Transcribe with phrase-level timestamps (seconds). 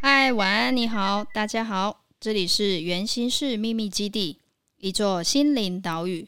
[0.00, 4.38] 嗨，晚安，你好，大家好，这里是圆心室秘密基地，
[4.82, 6.26] 一座心灵岛屿，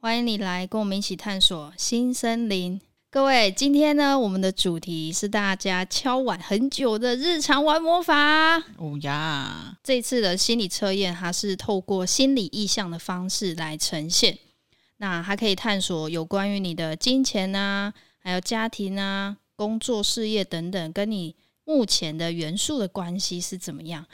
[0.00, 2.80] 欢迎你来跟我们一起探索新森林。
[3.08, 8.56] 各位，今天呢，我们的主题是大家敲碗很久的日常玩魔法。
[8.76, 14.36] 哦呀，这次的心理测验，它是透过心理意向的方式来呈现。
[14.96, 24.04] 那它可以探索有关于你的金钱啊，还有家庭啊、工作、事业等等，跟你目前的元素的关系是怎么样？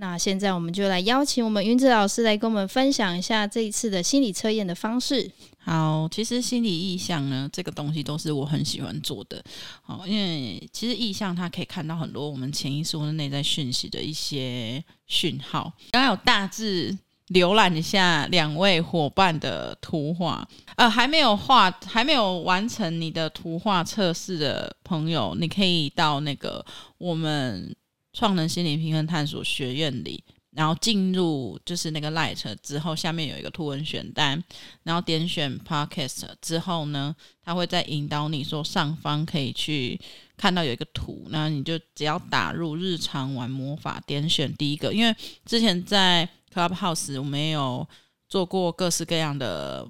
[0.00, 5.28] 那现在我们就来邀请我们云子老师来跟我们分享一下这一次的心理测验的方式。
[5.58, 9.42] 好，其实心理意象呢，这个东西都是我很喜欢做的。
[9.82, 15.72] 好，因为其实意象它可以看到很多我们潜意识或内在讯息的一些讯号。
[15.90, 16.96] 刚刚有大致
[17.30, 26.64] 浏览一下两位伙伴的图画，呃，还没有画、还没有完成你的图画测试的朋友，你可以到那个
[26.98, 27.74] 我们
[28.18, 30.24] 创能心理平衡探索学院里。
[30.50, 34.42] 然后进入就是那个 Light 之后，下面有一个图文选单，
[34.82, 40.00] 然后点选 Podcast 之后呢，它会再引导你说上方可以去
[40.36, 47.86] 看到有一个图，那你就只要打入日常玩魔法，点选第一个，因为之前在 Clubhouse 我们有
[48.28, 49.86] 做过各式各样的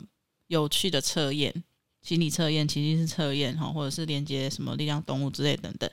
[0.48, 1.64] 有趣的测验，
[2.02, 5.88] 心理测验、情境式测验哈，或者是连接什么力量动物之类等等。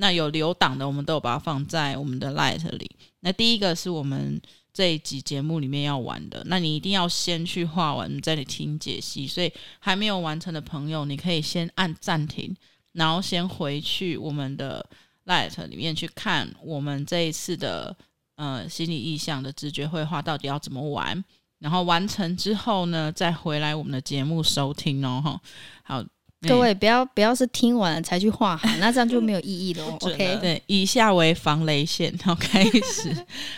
[0.00, 2.90] 那有留档的，我们都有把它放在我们的 Light 里。
[3.20, 4.40] 那第一个是我们
[4.72, 9.26] 这一集节目里面要玩的，那你一定要先去画完，再来听解析。
[9.26, 12.56] 所以还没有完成的朋友，你可以先按暂停，
[12.92, 14.82] 然后先回去我们的
[15.26, 17.94] Light 里面去看我们这一次的
[18.36, 21.22] 呃心理意象的直觉绘画到底要怎么玩。
[21.58, 25.38] 然后完成之后呢，再回来我们的节目收听哦。
[25.82, 26.02] 好。
[26.48, 29.84] 各位不要不要是听完了才去画好，那这样就没有意义了。
[30.00, 33.14] OK，对，以下为防雷线， 好，开始。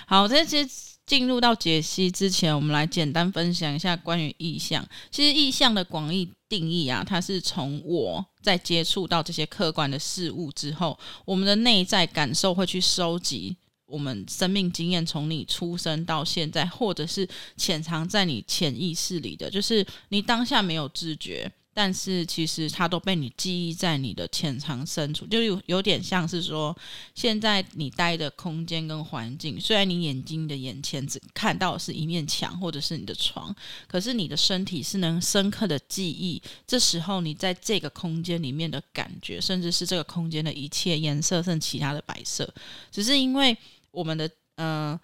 [0.07, 0.67] 好，这些
[1.07, 4.85] 进入到解析之前，我们来简单分享一下关于意象。
[5.11, 13.57] 其实意象的广义定义啊，它是从我在接触到这些客观的事物之后，我们的内在感受会去收集
[13.87, 21.49] 我们生命经验，从你出生到现在，或者是潜藏在你潜意识里的，就是你当下没有知觉。
[21.75, 26.77] 但是其实它都被你记忆在你的潜藏深处，就有有点像是说，
[27.15, 33.55] 现在你待的空间跟环境，虽然你眼睛的眼前只看到是一面墙或者是你的床，
[33.87, 42.53] 可是你的身体是能深刻的记忆，这时候你在这个空间里面的感觉，甚至是这个空间的一切颜色，甚至其他的摆设，
[42.91, 43.57] 只是因为
[43.91, 44.99] 我们的嗯。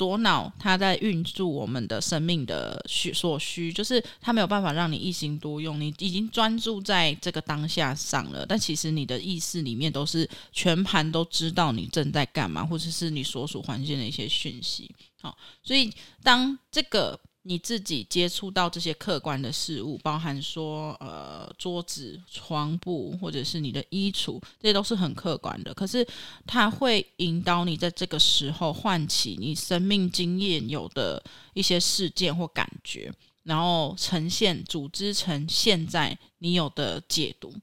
[0.00, 14.90] 左脑它在运作我们的生命的需所需，就是它没有办法让你一心多用，你已经专注在这个当下上了，但其实你的意识里面都是全盘都知道你正在干嘛，或者是你所属环境的一些讯息。
[15.20, 17.20] 好，所以当这个。
[17.42, 25.72] 你自己接触到这些客观的事物，包含说，呃，桌子、床铺，或者是你的衣橱，这些都是很客观的。
[25.72, 26.06] 可是，
[26.46, 31.22] 它会引导你在这个时候唤起你生命经验有的
[31.54, 33.10] 一些事件或感觉，
[33.44, 37.54] 然后呈现、组织成现在你有的解读。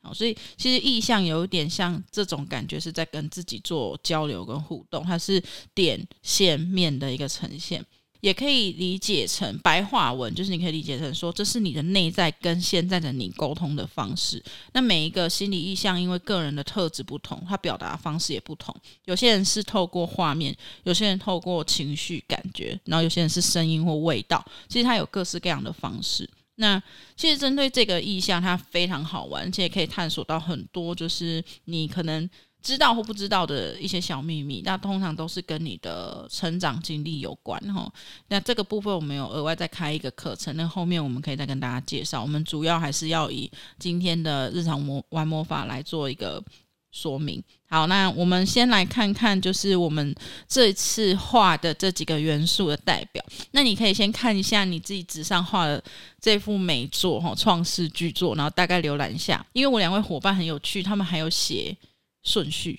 [0.00, 5.42] 好，所以其实意象有一点像这种感觉，是在跟自己做交流跟互动，它是
[5.74, 7.84] 点、线、面的一个呈现。
[8.26, 14.42] 也可以理解成白话文，就是你可以理解成说，这是你的内在跟现在的你沟通的方式。
[14.72, 18.74] 那每一个心理意象，因为个人的特质不同，他表达方式也不同。
[19.04, 24.44] 有些人是透过画面，有些人透过情绪感觉，然后有些人是声音或味道。
[24.66, 26.28] 其实它有各式各样的方式。
[26.56, 26.82] 那
[27.16, 32.28] 其实针对这个意象，它非常好玩，而且也可以探索到很多，就是你可能。
[32.66, 37.88] 知道或不知道的一些小秘密，那通常都是跟你的成长经历有关哈。
[38.26, 42.20] 那这个部分我们有额外再开一个课程，那后面我们可以再跟大家介绍。
[42.20, 43.48] 我们主要还是要以
[43.78, 46.42] 今天的日常魔玩魔法来做一个
[46.90, 47.40] 说明。
[47.68, 50.12] 好，那我们先来看看，就是我们
[50.48, 53.24] 这次画的这几个元素的代表。
[53.52, 55.80] 那你可以先看一下你自己纸上画的
[56.20, 59.46] 这幅美作哈，创世巨作，然后大概浏览一下。
[59.52, 61.76] 因为我两位伙伴很有趣，他们还有写。
[62.26, 62.78] 顺序，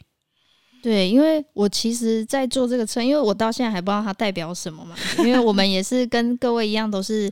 [0.84, 4.96] 对，因为我其实，在做这个车，因为我到现在还不知道它代表什么嘛。
[5.20, 7.32] 因为我们也是跟各位一样，都是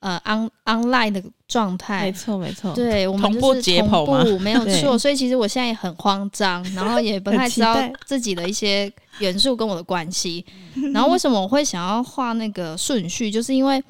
[0.00, 4.24] 呃 on online 的状态，没错没错，对我们同步解剖嘛？
[4.40, 10.44] 没有错， 所以其实我现在也很慌张，然后也不太知道自己的一些元素跟我的关系。
[10.92, 13.82] 然后为什么我会想要画那个顺序，就是因为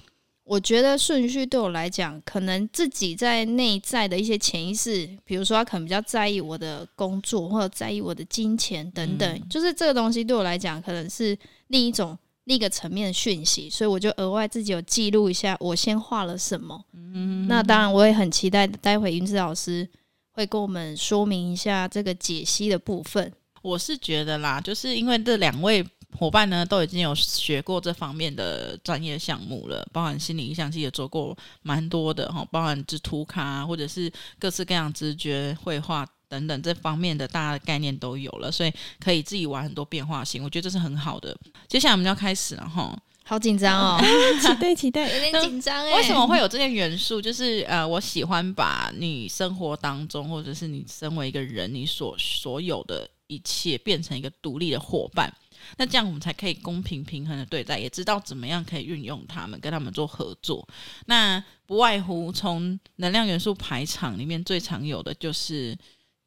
[0.44, 11.36] 我觉得顺序对我来讲，可能自己在内在的一些潜意识，比如说他可能比较在意我的工作，或者在意我的金钱等等，嗯、就是这个东西对我来讲，可能是
[11.68, 12.16] 另一种。
[12.46, 16.78] 另一个层面的讯息，所以我就额外自己有记录一下，我先画了什么。
[16.92, 19.88] 嗯，那当然，我也很期待待会云子老师
[20.30, 23.32] 会跟我们说明一下这个解析的部分。
[23.62, 25.82] 我是觉得啦，就是因为这两位
[26.18, 36.06] 伙伴呢都已经有学过这方面的专业项目了，包含心理意象，其实也做过蛮多的哈，包含制图卡或者是各式各样直觉绘画。
[36.26, 41.36] 等等这方面的大家的概念都有了，所以可以自己玩很多变化型，我觉得这是很好的。
[41.68, 44.00] 接下来我们就要开始了哈，好紧张哦，
[44.40, 45.96] 期待期待，有点紧张哎。
[45.96, 47.22] 为什么会有这些元素？
[47.22, 55.32] 就是呃，我喜欢把你生活当中，或者是你身为一个人，你所所有的一切变成一个独立的伙伴，
[55.76, 60.66] 那这样我们才可以公平平衡的对待，也知道怎么样可以运用它们，跟他们做合作。
[61.06, 65.76] 那不外乎从能量元素排场里面最常有的就是。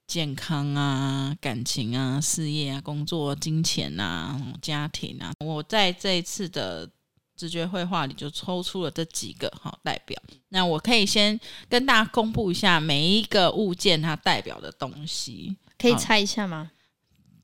[0.08, 6.90] 健康啊，感情啊，事业啊，工作、金钱啊，家庭啊，我在这一次的
[7.36, 10.18] 直觉绘画里就抽出了这几个哈代表。
[10.48, 16.72] 那我可以先跟大家公布一下每一个物件它代表的东西，可以猜一下吗？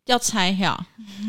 [0.06, 0.86] 要拆哈，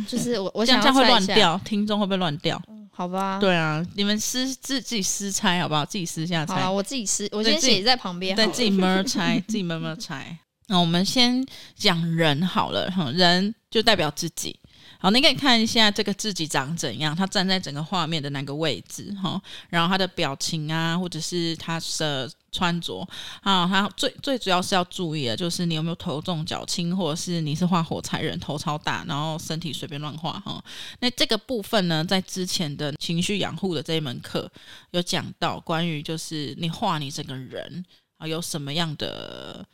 [0.09, 2.61] 就是我我 想这样会乱掉，听众会不会乱掉？
[2.69, 3.39] 嗯，好吧。
[3.39, 5.85] 对啊，你们私自自己私拆好不好？
[5.85, 6.61] 自己私下拆。
[6.61, 10.37] 好，我自己私，我先写在旁边，对，自己慢慢拆， 自己慢慢拆。
[10.67, 11.45] 那我们先
[11.77, 14.59] 讲人好了，哈，人就代表自己。
[15.05, 23.07] 好，你可以看一下这个自己长怎样，他站在整个画面的那个位置，哈，然后他的表情啊，或者是他的穿着
[23.43, 30.65] 啊，他最最主要是要注意的，就是你有没有头重脚轻，或者是你是画火柴人，头超大，然后身体随便乱画，哈。
[31.01, 34.51] 那这个部分呢，在之前的情绪养护的这一门课
[34.93, 37.85] 有讲到，关于就是你画你整个人
[38.17, 39.67] 啊，有什么样的。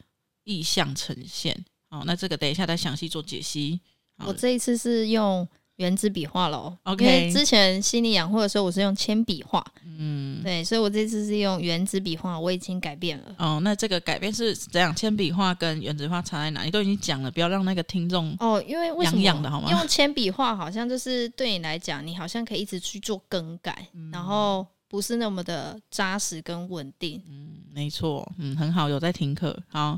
[0.44, 1.54] 意象呈现，
[1.90, 3.78] 好，那这个等一下再详细做解析。
[4.26, 5.46] 我这一次是用
[5.76, 7.04] 原子笔画了，OK。
[7.04, 9.64] 因为之前心理养护的时候，我是用铅笔画，
[9.98, 13.34] 嗯，对，所以我这次是用原子笔画，我已经改变了。
[13.38, 14.94] 哦，那这个改变是怎样？
[14.94, 16.66] 铅笔画跟原子画差在哪里？
[16.66, 19.70] 你都已经讲了，不要让那个听众哦，因为为什么痒痒的好吗？
[19.70, 24.66] 用铅笔画好像就是对你来讲，你好像可以一直去做更改，嗯、然后。
[24.90, 27.22] 不是那么的扎实跟稳定。
[27.30, 29.56] 嗯，没错，嗯，很好，有在听课。
[29.68, 29.96] 好，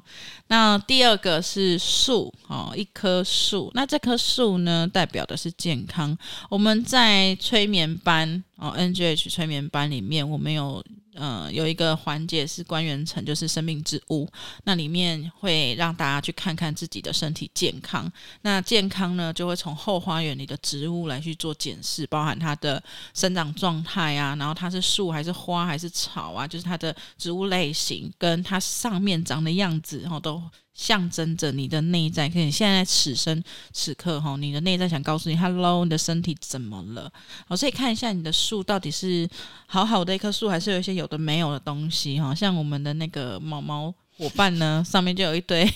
[0.49, 3.71] 那第二个是树，哦，一棵树。
[3.75, 6.17] 那这棵树呢，代表的是健康。
[6.51, 10.85] 我们在催眠班，哦，NGH 催眠班里面，我们有。
[11.15, 14.29] 嗯，有一个环节是观元层，就是生命之屋，
[14.65, 18.11] 那里面会让大家去看看自己的身体健康。
[18.41, 22.83] 那健康呢，就会从后花园里的植物来去做检视，包含它的
[23.15, 30.43] 生长状态啊，然后它是树还是花还是草啊，就是它的植物类型跟它上面长的样子，然后都。
[30.75, 33.43] 象征着你的内在，可以现在此生
[33.73, 37.13] 此刻哈，你的内在想告诉你，Hello，你的身体怎么了？
[37.47, 39.29] 好，所以看一下你的树到底是
[39.67, 42.35] 好好的一棵树，还是有一些有的没有的东西哈。
[42.35, 45.67] 像我们的那个毛毛伙伴呢，上面就有一堆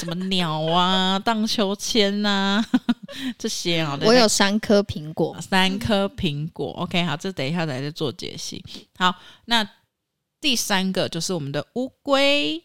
[0.00, 2.64] 什么鸟啊、荡秋千呐
[3.38, 3.96] 这些啊。
[4.02, 6.72] 我有三颗苹果，三颗苹果。
[6.72, 8.64] OK，好，这等一下再做解析。
[8.96, 9.14] 好，
[9.44, 9.68] 那
[10.40, 12.64] 第三个就是我们的乌龟。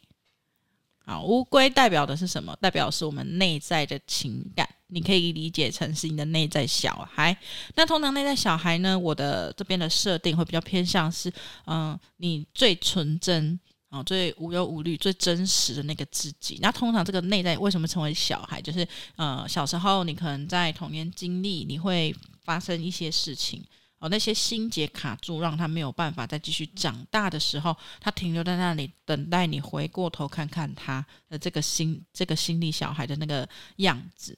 [1.06, 2.56] 好，乌龟代表的是什么？
[2.60, 7.38] 代表是我们内在的情感，你可以理解成是你的内在小孩。
[7.76, 11.32] 那通常内在小孩呢，我的这边的设定会比较偏向是，
[11.68, 13.60] 嗯、你最纯真
[13.90, 16.58] 啊、最无忧无虑、最真实的那个自己。
[16.60, 18.60] 那通常这个内在为什么成为小孩？
[18.60, 18.86] 就是
[19.16, 23.64] 呃，小时候你可能在童年经历，你会发生一些事情。
[23.98, 33.48] 哦，那些心结卡住，让他没有办法再继续长大的时候，他停留在那里，等待你回过头看看他的这个心，这个心理小孩的那个
[33.78, 34.38] 样子。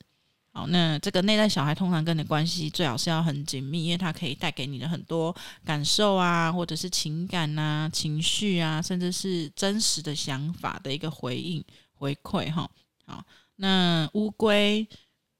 [0.54, 5.36] 好，那这个内在小孩通常跟你关系最好是要很紧密，因为他可以带给你的很多
[5.66, 12.70] 感受啊，或者是情感啊、情绪啊，甚至是真实的想法的一个回应回馈哈。
[13.06, 13.24] 好，
[13.58, 14.88] 那乌龟，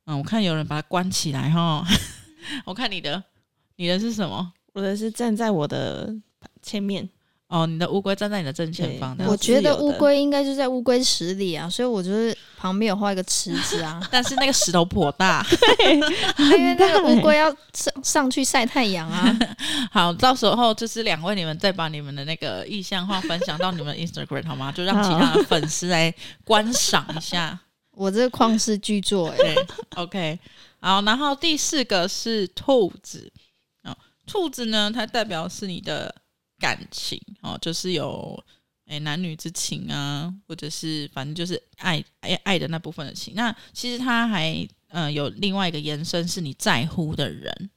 [0.06, 1.86] 嗯，我看有人把它关起来哈，
[2.66, 3.24] 我看你的。
[3.78, 4.52] 你的是什么？
[4.74, 6.14] 我的是站在我的
[6.62, 7.08] 前面
[7.48, 14.06] 哦，你的乌龟站在你的正前方，我觉得乌龟应该就在乌龟池里啊，所以我就是旁边有画一个池子啊。
[14.12, 15.46] 但是那个石头颇大，
[16.38, 19.40] 因为那个乌龟要上上去晒太阳啊。
[19.90, 24.70] 好，到时候就是两位你们再把你们的那个意向画分享到你们的 Instagram 好吗？
[24.72, 27.58] 就让其他的粉丝来观赏一下。
[27.92, 30.40] 我这个旷世巨作，哎对，OK。
[30.82, 33.47] 好，然后第四个是兔子，哦，
[34.28, 36.14] 兔子呢，它代表是你的。
[36.60, 38.44] 感情哦，就是有
[38.88, 43.36] 诶、男女之情啊，或者是反正就是爱爱爱的那部分的情。
[43.36, 47.70] 那其实它还嗯、有另外一个延伸，是你在乎的人，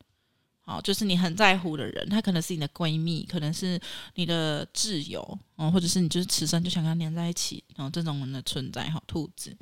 [0.63, 3.79] 好、哦，就是你很在乎的人，他可能是你的闺蜜，可能是
[4.15, 9.55] 你的挚友哦，或者是你就是此生就想跟他黏在一起，哦、这种人的存在，好、兔子，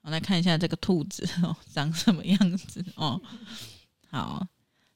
[0.00, 3.20] 我来看一下这个兔子哦长什么样子哦。
[4.08, 4.46] 好，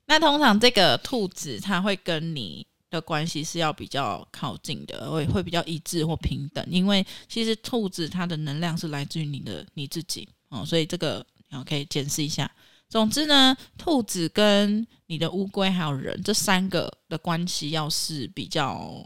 [0.07, 2.67] 那通常这个兔子它会跟你。
[2.89, 12.49] 的关系是要比较靠近的，会会比较一致或平等，因为其实兔子它的能量是来自于你的你自己哦，所以这个然后可以检视一下。
[12.89, 19.05] 总之呢，兔子跟你的乌龟还有人这三个的关系要是比较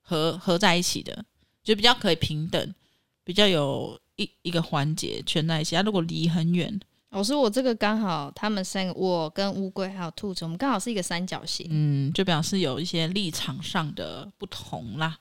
[0.00, 1.24] 合合在一起的，
[1.62, 2.74] 就比较可以平等，
[3.22, 5.76] 比较有一一个环节圈在一起。
[5.76, 6.78] 它如果离很远。
[7.12, 15.16] 我说我这个刚好，他们三个，我跟乌龟还有兔子，我们刚好是一个三角形，嗯，就表示有一些立场上的不同啦。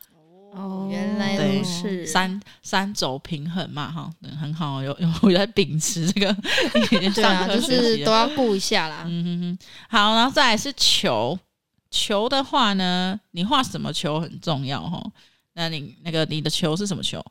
[0.53, 6.33] 哦，原来如此，三三轴平衡嘛，哈，很好，有 有我在秉持这个，
[7.13, 9.03] 对啊， 就是都要顾一下啦。
[9.05, 9.57] 嗯哼哼，
[9.89, 11.39] 好，然后再来是球，
[11.89, 15.01] 球的话呢，你画什么球很重要哈。
[15.53, 17.23] 那你那个你的球是什么球？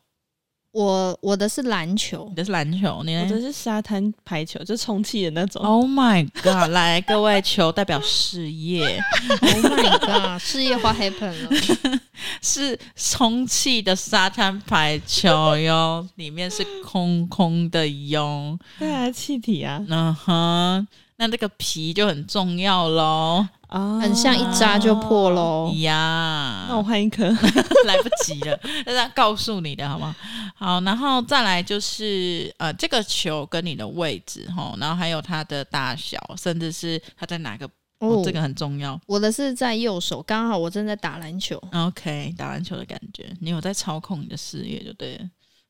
[0.72, 5.60] 我我的是篮球，你的是篮球，你的我的是沙滩排球，就充气的那种。
[5.62, 6.70] Oh my god！
[6.70, 9.00] 来，各位，球代表事业。
[9.40, 10.40] Oh my god！
[10.40, 12.00] 事业花 happen 了，
[12.40, 18.56] 是充气的沙滩排球哟，里面是空空的哟。
[18.78, 19.84] 对啊，气体啊。
[19.88, 20.88] 嗯哼，
[21.20, 23.46] 那这个皮就很重要喽。
[23.66, 26.66] 啊，很像一扎就破喽呀！
[26.68, 27.24] 那我换一颗，
[27.86, 30.16] 来不及了，这样告诉你的好吗？
[30.56, 37.64] 好，然后再来就是呃，这个球跟你的位置哈，然后还有它的大小，甚至是它在哪个
[38.00, 39.00] 哦，哦，这个很重要。
[39.06, 41.56] 我的是在右手，刚好我正在打篮球。
[41.72, 45.20] OK，打篮球的感觉，你有在操控你的事业就对了。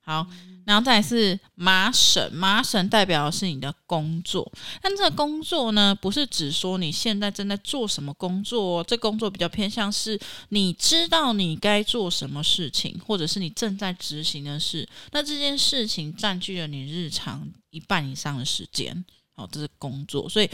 [0.02, 0.26] 好，
[0.64, 19.04] 然后再来是麻绳，麻绳代表的是你的工作，但这个工作呢，不是只说你现在正在做什么工作，哦这工作比较偏向是你知道你该做什么事情，或者是你正在执行的事，那这件事情占据了你日常一半以上的时间，
[19.36, 20.50] 好，这是工作，所以。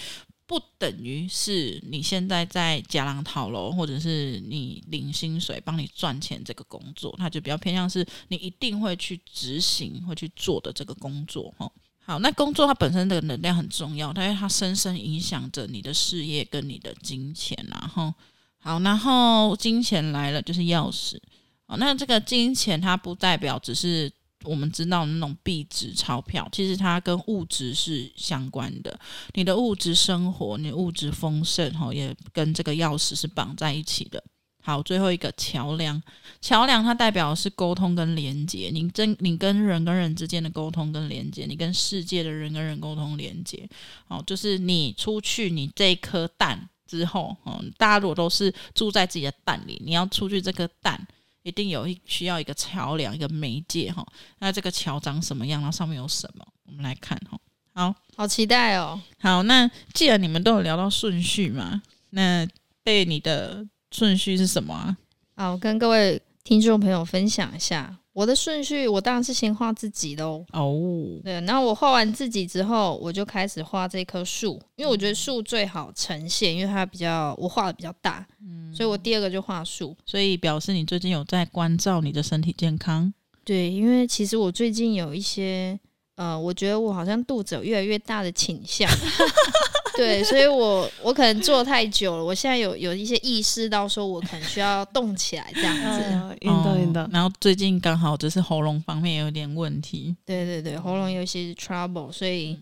[0.46, 11.52] 不等于是你现在在夹狼讨楼，或者是你领薪水帮你赚钱这个工作，它就比较偏向是你一定会去执行、会去做的这个工作。
[11.58, 17.58] 哈，好，那工作它本身的能量很重要，因为它深深影响着你的事业跟你的金钱。
[17.68, 18.14] 然后，
[18.58, 21.18] 好，然后金钱来了就是钥匙。
[21.66, 24.12] 哦，那这个金钱它不代表只是。
[24.44, 28.98] 我们知道那种币值钞票，其实它跟物质是相关的。
[29.34, 34.22] 你的物质生活，你的物质丰盛，哈，也跟这个钥匙是绑在一起的。
[34.62, 36.00] 好，最后一个桥梁，
[36.40, 38.70] 桥梁它代表的是沟通跟连接。
[38.72, 43.68] 你真，你跟人跟人之间的沟通跟连接，你跟世界的人跟人沟通连接。
[44.06, 51.06] 好，就是你出去，你这颗蛋之后，嗯，大家如果都是住在自己的蛋里，你要出去这颗蛋。
[51.46, 54.04] 一定有一需要一个桥梁，一个媒介哈。
[54.40, 55.60] 那这个桥长什么样？
[55.60, 56.44] 然后上面有什么？
[56.64, 57.38] 我们来看哈。
[57.72, 59.00] 好好期待哦。
[59.20, 62.44] 好，那既然你们都有聊到顺序嘛，那
[62.82, 64.96] 被你的顺序是什么啊？
[65.36, 67.96] 好，我跟各位听众朋友分享一下。
[68.16, 70.42] 我的顺序，我当然是先画自己喽。
[70.54, 70.74] 哦，
[71.22, 79.94] 对，然后我画完自己之后，我就开始画这棵树，因为我觉得树最好呈现，因为它比较我画的比较大，嗯，所以我第二个就画树。
[80.06, 83.12] 所以表示你最近有在关照你的身体健康。
[83.44, 85.78] 对，因为其实我最近有一些，
[86.14, 88.88] 呃，我觉得我好像肚子有越来越大的倾向。
[89.98, 97.08] 对，所以我我可能坐太久了，我现在有有一些意识到说，我可能需要动起来这样子，运动运动。
[97.10, 102.58] 然后最近刚好就是喉咙方面有点问题，对对对，喉咙有一些 trouble，所以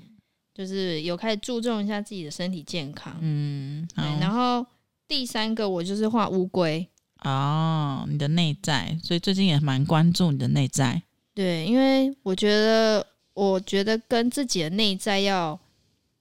[0.54, 3.16] 就是有开始注重一下自己的身体健康。
[3.20, 4.04] 嗯，对。
[4.20, 4.64] 然后
[5.08, 6.86] 第三个我就是画乌龟
[7.24, 11.02] 哦，你的内在，所以最近也蛮关注你的内在。
[11.34, 15.58] 对，因为我觉得，我觉得跟自己的内在要。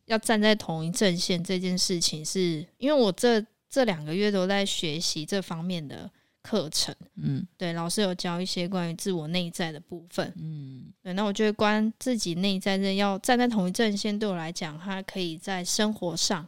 [0.06, 6.10] 要站在同一阵线这件事情是，是因为我这这两个月都在学习这方面的
[6.42, 6.94] 课程。
[7.16, 10.34] 嗯对，老师有教一些关于自我内在的部分。
[10.36, 16.48] 嗯对，那我觉得关自己内在的要站在同一阵线，对我来讲，它可以在生活上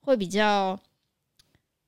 [0.00, 0.78] 会比较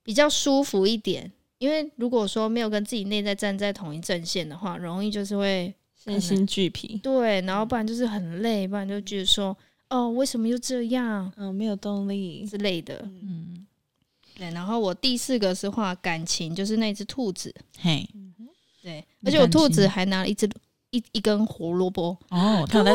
[0.02, 1.30] 比较舒服一点。
[1.59, 6.99] 因为如果说没有跟自己内在站在同一阵线的话，容易就是会身心俱疲。
[7.02, 9.56] 对，然后不然就是很累，不然就觉得说
[9.92, 11.30] 哦，为什么又这样？
[11.37, 12.99] 嗯，没有动力之类的。
[13.04, 13.66] 嗯，
[14.34, 17.54] 对，然后我第四个是画感情，就是那只兔子。
[17.78, 18.08] 嘿，
[18.82, 20.49] 对，而且我兔子还拿了一只
[20.92, 22.92] 一一根胡萝卜，哦，他有在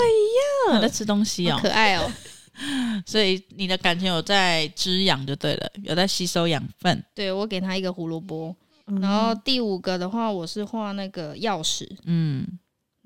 [0.71, 2.11] 他在吃东西哦可，爱哦。
[3.05, 7.03] 所以你的感情有在滋养就对了，有在吸收养分。
[7.13, 8.55] 对我给他一个胡萝卜。
[8.87, 11.87] 嗯然后第五个的话，我是画那个钥匙。
[12.05, 12.47] 嗯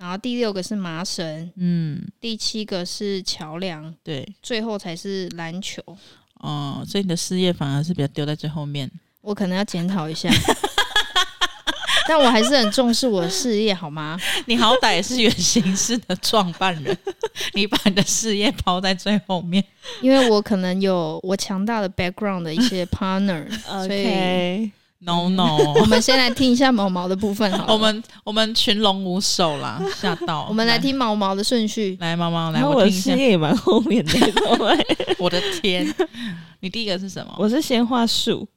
[0.01, 5.79] 然后第六个是麻绳，嗯，第七个是桥梁，对，最后才是篮球。
[6.39, 8.89] 哦，所以你的事业反而是比较丢在最后面。
[9.21, 10.27] 我可能要检讨一下，
[12.09, 14.19] 但我还是很重视我的事业，好吗？
[14.47, 16.97] 你好歹也是原型式的创办人，
[17.53, 19.63] 你把你的事业抛在最后面。
[20.01, 23.47] 因为我可能有我强大的 background 的一些 partner，
[23.85, 24.71] 所以
[25.03, 27.73] No No，我们先来听一下毛毛的部分好了。
[27.73, 30.45] 我们我们群龙无首啦，吓到。
[30.49, 31.97] 我们来听毛毛的顺序。
[31.99, 33.11] 来，毛毛来，我听一下。
[33.11, 34.11] 事业也蛮后面的，
[35.17, 35.91] 我的天，
[36.59, 37.33] 你第一个是什么？
[37.39, 38.47] 我是先画树，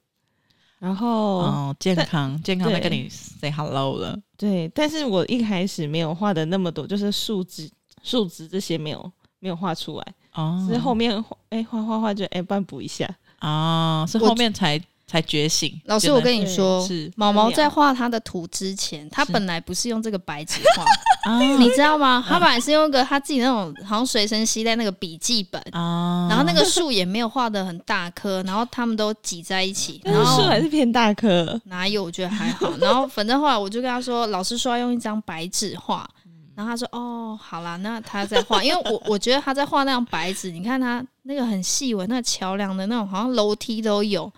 [0.78, 4.18] 然后、哦，健康，健康在跟你 say hello 了。
[4.36, 7.70] 对，但是我一开始没有画的那么多，就是树枝、
[8.02, 13.08] 树枝这些没有没有画出来，哦，是后面画哎画画画就哎帮补一下，
[13.40, 15.80] 哦，是后面才才觉醒。
[15.84, 20.84] 老师，我跟你说，是毛毛在画他的图之前，他本来不是用这个白纸画，
[21.30, 22.24] 啊你知道吗？
[22.26, 32.04] 他本来是用一个他自己那种好像随身携带那个笔记本，啊，然后那个树也没有画的很大棵，然后他们都挤在一起，但是然后树还是偏大棵，哪有？
[32.04, 32.72] 我觉得还好。
[32.80, 36.08] 然后反正后来我就跟他说，老师说要用一张白纸画，
[36.54, 44.30] 然后他说哦，好啦，那他在画，因为我我觉得他在画那张白纸，你看他那个很细纹，那桥梁的那种好像楼梯都有，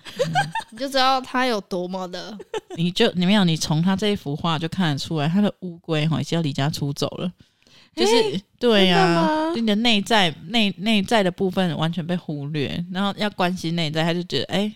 [0.70, 2.36] 你就知道它有多么的。
[2.76, 7.30] 你就你没有，你从他这一幅画就看得出来，他的乌龟哈已经要离家出走了。
[7.94, 14.70] 就是、诶对呀、真的你的内在内内在的部分完全被忽略，然后要关心内在，他就觉得哎，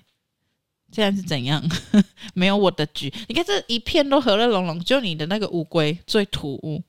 [0.90, 1.62] 现在是怎样？
[2.32, 6.82] 没有我的局，你看这一片都和乐融融，就你的那个乌龟最突兀，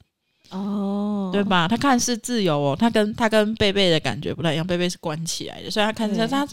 [0.52, 1.68] 哦，对吧？
[1.68, 6.48] 他看似自由哦，他跟他跟贝贝的感觉不太一样，贝贝是关起来的，所以他看起来他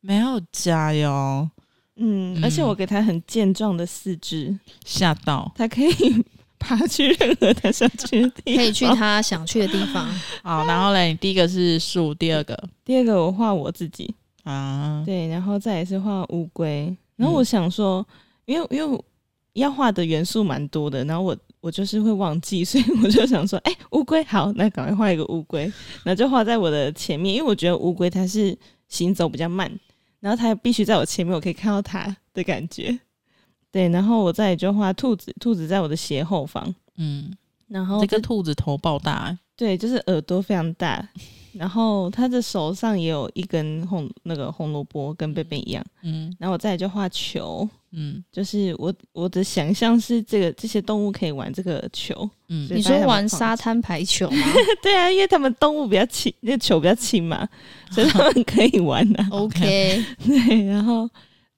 [0.00, 1.48] 没有家哟，
[1.96, 2.44] 嗯，嗯。
[2.44, 5.50] 而且我给他很健壮的四肢，吓到。
[5.56, 6.24] 他可以
[6.58, 10.06] 爬去任何他想去的地方，可以去他想去的地方。
[10.42, 12.58] 好，然后嘞，你第一个是树，第二个。
[12.84, 16.94] 第二个我画我自己，啊，对，然后再也是画乌龟。
[17.16, 18.04] 然后我想说，
[18.46, 19.04] 因为因为
[19.52, 25.72] 要画的元素蛮多的，然后我我就是会忘记，所以我就想说，哎、乌龟好，那赶快画一个乌龟，
[26.04, 28.54] 那就画在我的前面，因为我觉得乌龟它是
[28.88, 29.72] 行走比较慢，
[30.20, 33.00] 然后它必须在我前面，我可以看到它的感觉。
[33.72, 37.32] 对，然后我再就画兔子，兔子在我的斜后方，嗯，
[37.66, 41.08] 然后这个兔子头爆大、欸，对，就是耳朵非常大，
[41.56, 45.84] 然后他的手上也有一根红那个红萝卜，跟贝贝一样。
[46.02, 52.28] 嗯然后我再来就画球，嗯就是我我的想象是这个这些动物可以玩这个球。
[52.48, 54.44] 嗯你说玩沙滩排球吗
[54.82, 57.48] 对啊，因为他们动物比较轻，那个球比较轻嘛，
[57.90, 59.28] 所以他们可以玩啊。？
[59.32, 61.08] OK， 对，然后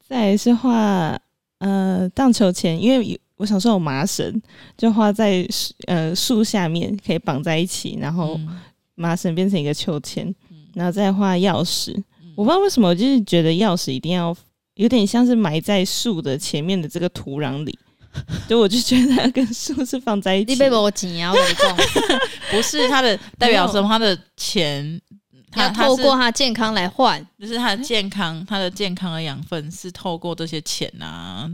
[0.07, 1.19] 再来是画
[1.59, 4.41] 呃荡秋千，因为有我想说有麻绳，
[4.79, 8.61] 就画在树呃树下面可以绑在一起，然后嗯
[8.97, 10.35] 麻绳变成一个秋千，
[10.75, 11.95] 然后再画钥匙。
[12.35, 14.37] 我不知道为什么，我就是觉得钥匙一定要
[14.75, 17.79] 有点像是埋在树的前面的这个土壤里，
[18.47, 20.59] 就我就觉得它跟树是放在一起你。
[20.59, 21.77] 被我紧要我跟你讲，
[22.51, 23.89] 不是它的代表什么？
[23.89, 25.01] 它的钱，
[25.51, 27.27] 它透过它健康来换。
[27.39, 31.51] 就是它的健康，它的健康的养分是透过这些钱啊，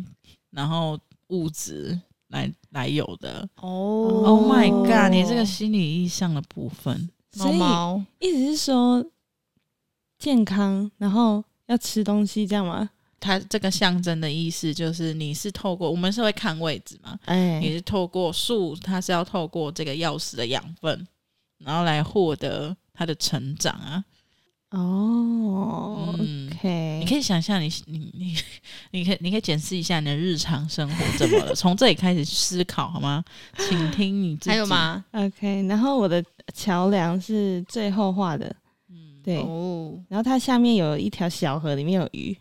[0.50, 1.96] 然后物质
[2.30, 3.48] 来来有的。
[3.60, 5.12] 哦 Oh my god！
[5.12, 9.04] 你这个心理意向的部分，毛毛，意思是说
[10.18, 12.90] 健康，然后要吃东西，这样吗？
[13.18, 21.06] 它这个象征的意思就是你是透过我们是会看位置嘛，哎你是透过树，它是要透过这个钥匙的养分，
[21.58, 24.04] 然后来获得它的成长啊。
[24.72, 28.36] 哦、嗯 o k 你可以想象你你你
[28.90, 33.22] 你可以你可以检视一下你的日常生活怎么了，从这里开始思考好吗？
[33.58, 34.50] 请听你自己。
[34.50, 34.66] 还有？
[34.66, 38.54] 吗？OK，然后我的桥梁是最后画的，
[38.90, 42.36] 嗯对，哦然后它下面有一条小河，里面有鱼。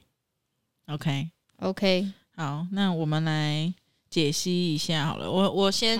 [0.87, 3.73] ，OK，，OK，好，那我们来
[4.11, 5.31] 解析一下好了。
[5.31, 5.97] 我我先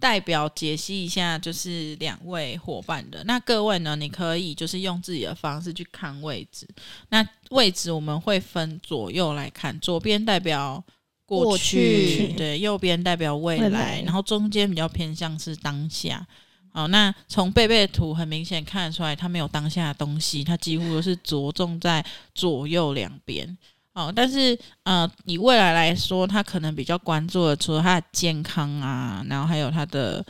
[0.00, 3.22] 代表解析一下，就是两位伙伴的。
[3.24, 6.66] 那各位呢，你可以就是用自己的方式去看位置。
[7.10, 10.82] 那位置我们会分左右来看，左边代表
[11.26, 16.26] 过去，对，右边代表未来，然后中间比较偏向是当下。
[16.72, 23.58] 好，那从贝贝图很明显看得出来，他没有当下的东西，他几乎都是着重在左右两边。
[23.92, 30.24] 哦，但是呃，以未来来说，他可能比较关注的，除了他的健康啊，然后还有他的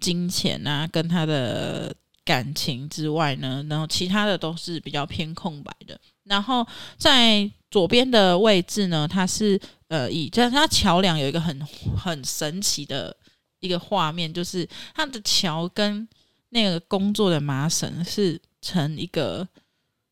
[0.00, 5.98] 金钱啊，跟他的感情之外呢，然后其他的都是比较偏空白的。
[6.24, 11.64] 然后在左边的位置呢，它是呃，以就是它桥梁有一个很
[11.96, 13.16] 很神奇的。
[13.60, 16.06] 一个画面就是它的桥跟
[16.50, 19.48] 那个工作的麻绳是成一个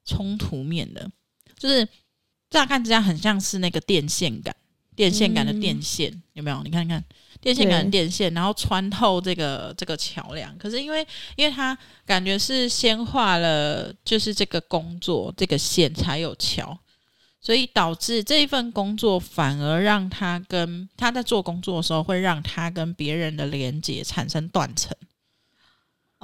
[0.06, 1.08] 冲突面的，
[1.58, 1.86] 就是
[2.54, 4.54] 乍看之下很像是那个电线杆，
[4.94, 6.62] 电线杆的电线、有没有？
[6.62, 7.02] 你看看
[7.40, 10.56] 电线杆的电线，然后穿透这个这个桥梁。
[10.56, 16.78] 可是因为因为他感觉是先画了，就是这个工作这个线才有桥。
[17.40, 24.96] 所以导致这一份工作反而让他跟他在做工作的时候，会让他跟别人的连接产生断层。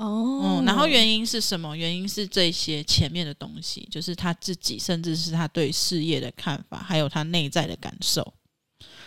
[0.00, 1.76] 哦，嗯，然后原因是什么？
[1.76, 8.22] 原因是这些前面的东西，就是他自己，甚至是他对事业的看法，还有他内在的感受。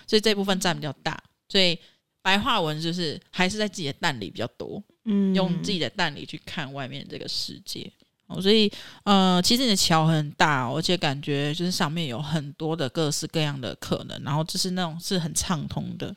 [0.05, 1.19] 所以这部分占比较大。
[1.49, 1.77] 所以
[2.21, 7.91] 白话文就是还是在自己的蛋里比较多，嗯，用自己的蛋里去看外面这个世界。
[8.41, 8.71] 所以，
[9.03, 16.15] 呃，其实你的桥很大，而且感觉就是上面有很多的各式各样的可能，然后就是那种是很畅通的。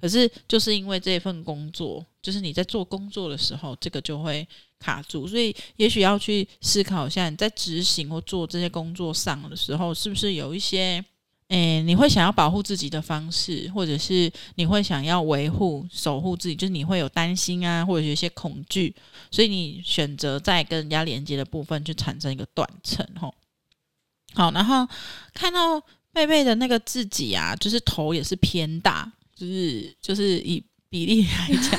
[0.00, 4.46] 可是，就是因为这份工作，就是你在做工作的时候，这个就会
[4.78, 5.26] 卡住。
[5.26, 11.04] 所以，也许要去思考一下，你在执行或做这些工作上的时候，是不是有一些。
[11.48, 18.94] 诶，你会想要保护自己的方式，或者是你会想要维护、守护自己，就是你会有担心啊，或者有一些恐惧，
[19.30, 23.34] 所以你选择在跟人家连接的部分去产生一个断层，吼。
[24.34, 24.86] 好，然后
[25.32, 25.82] 看到
[26.12, 31.78] 贝贝的那个自己啊，就是头也是偏大，就是就是以比例来讲，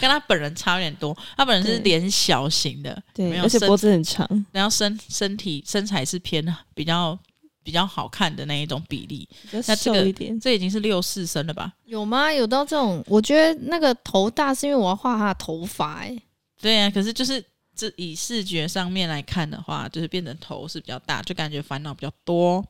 [0.00, 1.16] 跟他本人差有点多。
[1.36, 6.44] 他本人是脸小型的，对，没有而且脖子很长，然后身身体身材是偏
[6.74, 7.18] 比较。
[7.64, 11.70] 比较好看的那一种比例，比较瘦一点，那这个，这已经是六四身了吧？
[11.84, 12.32] 有吗？
[12.32, 13.04] 有到这种？
[13.06, 16.16] 我觉得那个头大是因为我要画他的头发，哎，
[16.62, 16.88] 对啊。
[16.88, 17.44] 可是就是
[17.76, 22.64] 这以视觉上面来看的话，就是变成头是比较大，就感觉烦恼比较多。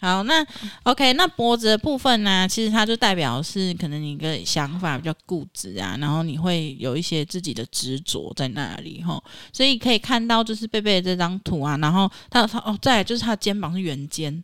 [0.00, 0.42] 好，那
[0.84, 2.48] OK，那脖子的部分呢？
[2.48, 9.22] 其实它就代表是可能你一个想法比较固执啊，然后你会有一些自己的执着在那里哈。
[9.52, 14.42] 所以可以看到，就是贝贝的这张图啊，然后他他哦，再来就是他的肩膀是圆肩，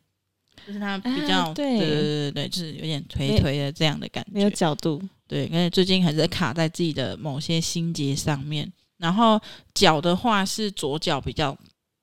[0.66, 5.02] 就是他比较、啊、对对对对，就是有点颓颓的这样的感觉，没有角度。
[5.26, 8.70] 对，因为最近还是卡在自己的某些心结上面。
[8.98, 9.40] 然后
[9.72, 11.56] 脚的话是左脚比较。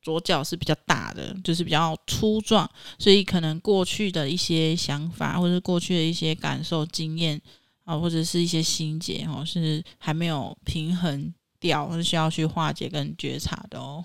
[0.03, 7.41] 左脚是比较大的，就是比较粗壮，所以可能过去的一些想法，或者是过去的一些感受、经验
[7.85, 14.03] 啊，或者是一些心结哦，是还没有平衡掉，是需要去化解跟觉察的哦。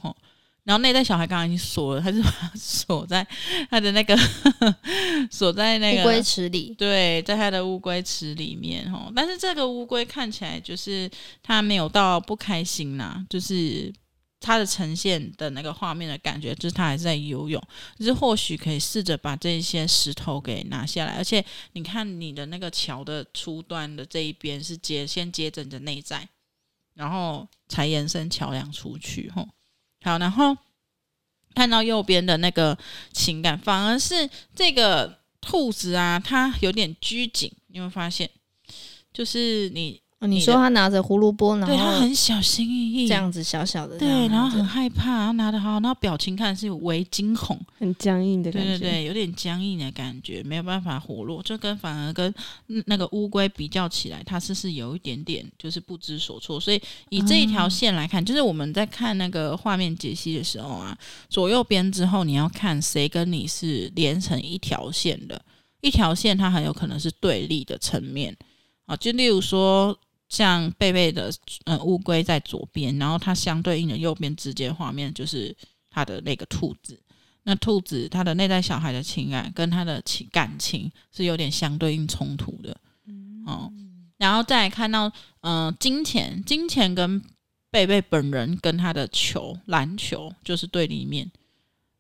[0.63, 3.27] 然后内在小孩刚刚已经锁了，他是把它 锁在
[3.69, 4.17] 他的那个
[5.33, 9.11] 锁在那个乌龟池里，对，在他的乌龟池里面哦。
[9.17, 11.11] 但是这个乌龟看起来就是
[11.43, 13.93] 他没有到不开心呐、啊，就是。
[14.41, 17.63] 它的呈现的那个画面的感觉，就是它还在游泳，
[17.99, 26.29] 就是或许可以试着把这些石头给拿下来，而且你看你的那个桥的初端的这一边是接先接着你的内在，
[26.95, 29.29] 然后才延伸桥梁出去。
[29.31, 29.49] 吼，
[30.03, 30.57] 好，然后
[31.55, 32.79] 看到右边的那个
[33.13, 38.31] 情感，反而是这个兔子啊，它有点拘谨，你会发现，
[39.13, 40.01] 就是你。
[40.21, 52.35] 哦，你说他拿着胡萝卜，然后对他很小心翼翼，这样子小小的，对，然后很害怕，然后拿的好，然后表情看是微惊恐，很僵硬的感觉，对对对，有点僵硬的感觉，没有办法活络，就跟反而跟
[52.87, 65.41] 那个乌龟比较起来，它是是有一点点就是不知所措，所以以这一条线来看，嗯、就是我们在看那个画面解析的时候啊，左右边之后你要看谁跟你是连成一条线的，
[65.81, 68.37] 一条线它很有可能是对立的层面。
[68.87, 69.97] 啊，就例如说。
[70.29, 71.33] 像贝贝的
[71.65, 75.57] 呃乌龟在左边，然后它相对应的右边直接画面就是
[75.89, 77.01] 它的那个兔子。
[77.45, 83.73] 那兔子它的内在小孩的情感跟它的情感情是有点相对应冲突的，嗯、哦。
[84.19, 85.09] 然后再来看到
[85.41, 87.23] 嗯、呃、金钱，金钱跟
[87.71, 91.31] 贝贝本人跟他的球篮球就是对立面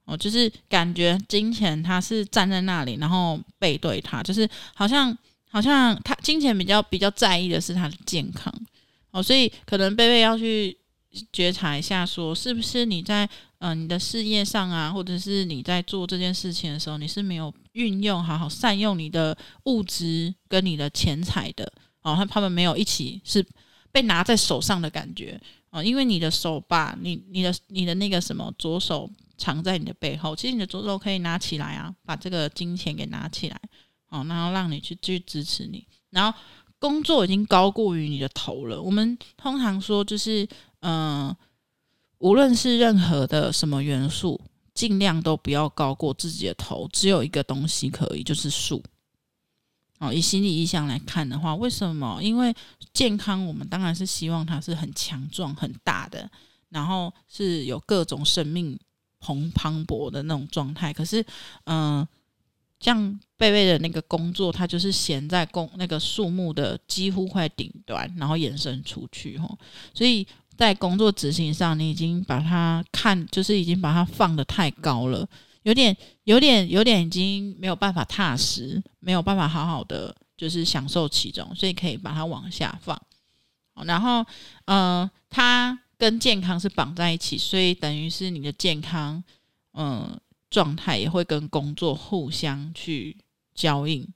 [0.04, 5.16] 哦，就是感觉金钱他是站在那里，然后背对他，就是好像。
[5.48, 8.52] 好像他金钱比较比较在意的是他的健康
[9.10, 10.76] 哦，所以可能贝贝要去
[11.32, 13.28] 觉察一下，说是不是你在
[13.60, 21.64] 嗯、你的事业上啊，或者是你在做这件事情的时候，你是没有运用好好善用你的物质跟你的钱财的
[22.02, 23.44] 哦，他他们没有一起是
[23.90, 33.60] 被拿在手上的感觉哦，因为你的手把你你的你的那个什么左手藏在你的背后，其实你的左手可以拿起来啊，把这个金钱给拿起来。
[34.08, 36.38] 哦，然后让你去去支持你，然后
[36.78, 38.80] 工作已经高过于你的头了。
[38.80, 40.44] 我们通常说，就是
[40.80, 41.36] 嗯、呃，
[42.18, 44.40] 无论是任何的什么元素，
[44.74, 46.88] 尽量都不要高过自己的头。
[46.92, 48.82] 只有一个东西可以，就是树。
[49.98, 52.20] 哦，以心理意向来看的话，为什么？
[52.22, 52.54] 因为
[52.92, 56.30] 健康，我们当然是希望它是很强壮、很大的，
[56.68, 58.78] 然后是有各种生命
[59.18, 60.92] 蓬磅礴的那种状态。
[60.92, 61.26] 可是，
[61.64, 62.06] 嗯、
[62.80, 69.58] 像贝贝的那个工作，它就是悬在公那个树木的几乎快顶端，然后延伸出去吼，
[69.94, 75.28] 所以在工作执行上，你已经把它看，就是已经把它放得太高了，
[75.62, 83.00] 有点、有点、有点已经没有办法踏实，没有办法好好的就是享受其中，所以可以把它往下放。
[83.84, 84.26] 然后，
[84.64, 89.22] 呃，它跟健康是绑在一起，所以等于是你的健康，
[89.74, 90.18] 嗯、
[90.50, 93.16] 状态也会跟工作互相去
[93.54, 94.06] 交应，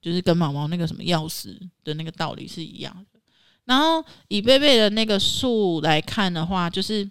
[0.00, 3.20] 就是跟毛毛那个什么钥匙的那个道理是一样的。
[3.64, 7.08] 然后以贝贝的那个树来看的话，就是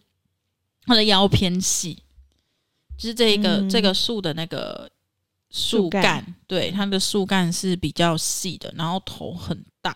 [0.84, 1.98] 它的腰偏细，
[2.98, 4.92] 就是这一个、嗯、这个树的那个
[5.50, 9.96] 树干，树干对，它的树干是比较细的，然后头很大，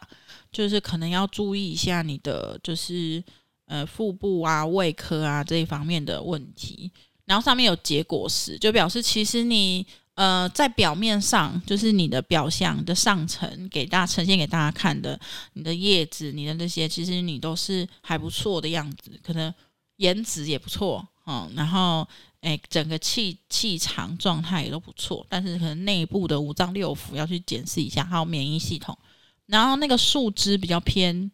[0.49, 3.21] 就是可能要注意一下你的就是
[3.65, 6.89] 呃腹部啊、胃科啊这一方面的问题。
[7.25, 15.19] 然后上面有结果时，就表示其实你呃在表面上就是你的表象的上层给大家呈现给大家看的，
[15.53, 19.53] 你的叶子、你的那些，其实你都是还不错的样子，可能
[19.97, 22.07] 颜值也不错，嗯，然后
[22.41, 28.97] 诶整个气气场状态也都不错，但是可能内部的五脏六腑要去检视一下，还有免疫系统，
[29.47, 31.31] 然后那个树枝比较偏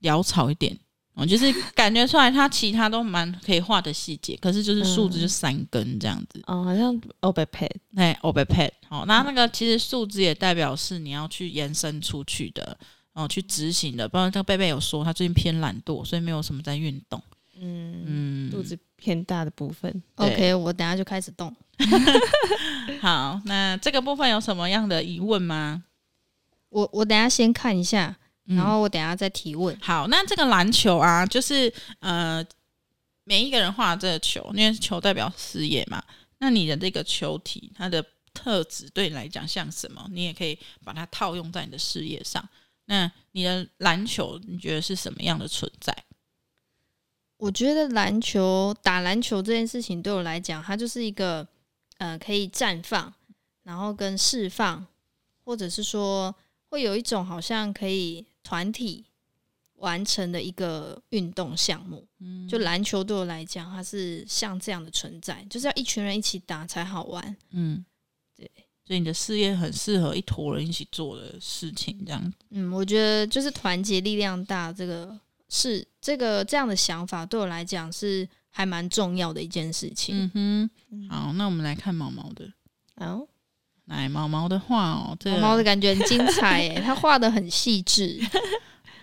[0.00, 0.78] 潦草一点。
[1.20, 6.42] 我就是感觉出来，它其他都蛮可以画的细节，可是就是树枝就三根这样子。
[6.46, 8.70] 哦，好像 iPad，，哎，，iPad。
[8.88, 12.74] 好，那那个其实树枝也代表是你要去延伸出去的，
[13.12, 14.08] 然后去执行的。
[14.08, 17.22] 不然这个贝贝有说他最近偏懒惰，所以没有什么在运动。
[17.60, 20.02] 嗯嗯，肚子偏大的部分。
[20.14, 21.54] OK，我等下就开始动。
[23.02, 25.84] 好，那这个部分有什么样的疑问吗？
[26.70, 28.16] 我我等下先看一下。
[28.56, 29.78] 然后我等下再提问。
[29.80, 32.44] 好，那这个篮球啊，就是呃，
[33.22, 36.02] 每一个人画这个球，因为球代表事业嘛。
[36.38, 40.04] 那你的这个球体，它的特质对你来讲像什么？
[40.10, 42.42] 你也可以把它套用在你的事业上。
[42.86, 45.94] 那你的篮球，你觉得是什么样的存在？
[47.36, 51.46] 我觉得篮球打篮球这件事情对我来讲，它就是一个
[51.98, 53.12] 呃，可以绽放，
[53.62, 54.84] 然后跟释放，
[55.44, 56.34] 或者是说
[56.70, 58.26] 会有一种好像可以。
[58.42, 59.04] 团体
[59.76, 67.84] 完成的一个运动项目，嗯，就篮球对我来讲，它是像这样的存在，就是要一群人一起打才好玩，嗯，
[68.36, 68.50] 对，
[68.84, 82.52] 所以你的事业很适合一坨人一起做的事情，这样，嗯，我觉得就是团结力量大，这个是这个这样的想法对我来讲是还蛮重要的一件事情，嗯哼，好，那我们来看毛毛的，
[82.96, 83.26] 好。
[83.90, 88.20] 来毛毛的画哦，这个、毛毛的感觉很精彩耶， 他画的很细致。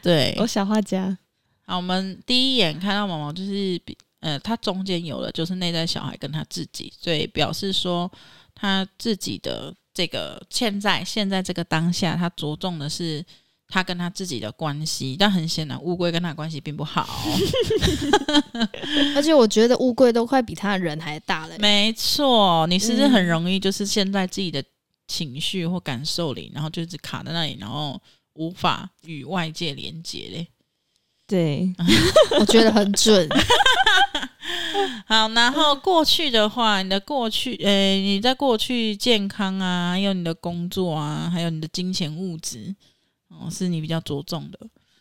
[0.01, 1.17] 对，我小画家。
[1.65, 8.09] 好，我们第一眼看到毛毛就是比呃，他中间有了就是内在小孩跟他自己，所以表示说
[8.55, 13.21] 他自己的这个现在现在这个当下，他着重的是
[13.67, 15.17] 他跟他自己的关系。
[15.19, 17.05] 但很显然，乌龟跟他关系并不好，
[19.17, 21.57] 而且我觉得乌龟都快比他的人还大了。
[21.59, 24.63] 没错，你是不是很容易就是现在自己的。
[25.07, 28.01] 情绪或感受里，然后就一直卡在那里，然后
[28.33, 30.47] 无法与外界连接嘞。
[31.25, 31.73] 对，
[32.39, 33.27] 我觉得很准。
[35.05, 42.75] 好，然后过去的话，你的过去，诶、欸，你在过去健康啊，还有你的工作啊，还有你的金钱物质，
[43.29, 44.59] 哦，是你比较着重的。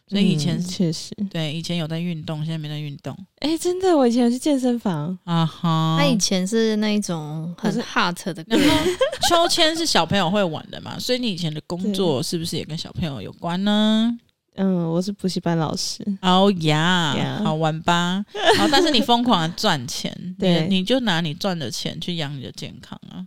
[0.09, 3.13] 所以以前确、嗯、实对，以前有在运动，现在没在运动。
[3.41, 5.97] 哎、欸，真的，我以前有去健身房啊哈。
[5.99, 8.45] 他以前是那一种很 hard 的。
[8.49, 8.85] 然后
[9.29, 10.97] 秋千是小朋友会玩的嘛？
[10.99, 14.17] 所以你以前的工作是不是也跟小朋友有关呢？
[14.55, 16.03] 嗯，我是补习班老师。
[16.23, 18.25] 哦呀，好玩吧？
[18.57, 23.27] 好，但是你疯狂的赚钱， 对，你就拿你赚的钱去养你的健康啊。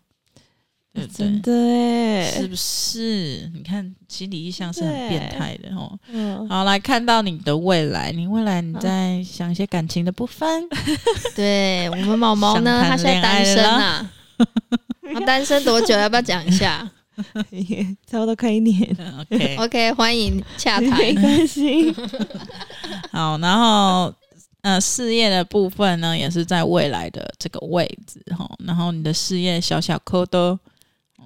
[0.93, 1.17] 对不对？
[1.17, 3.49] 真的哎，是不是？
[3.53, 5.97] 你看心理意向是很变态的哦。
[6.11, 10.67] 嗯，好，来看到你的未来，你未来你在想一些感情的部分。
[11.35, 14.11] 对我们毛毛呢，他现在单身啊，
[15.13, 15.97] 他单身多久？
[15.97, 16.89] 要不要讲一下？
[18.09, 18.95] 差不多快一年。
[19.19, 21.93] OK OK，欢迎洽谈，没关系。
[23.11, 24.13] 好，然后
[24.61, 28.49] 呃，事业的部分呢，也是在未来的这个位置哈。
[28.65, 30.57] 然后你的事业小小颗都，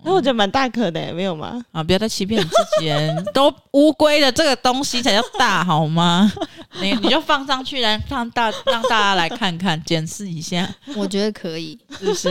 [0.06, 1.63] 那我觉得蛮大颗的，没有吗？
[1.72, 6.32] 啊，不要再欺骗你自己人，都乌龟的这个东西才叫大好吗？
[6.82, 12.30] 你你就放上去来让大让大家来看看，检视一下，我觉得可以，是不是？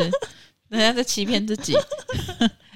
[0.69, 1.75] 人家在欺骗自己。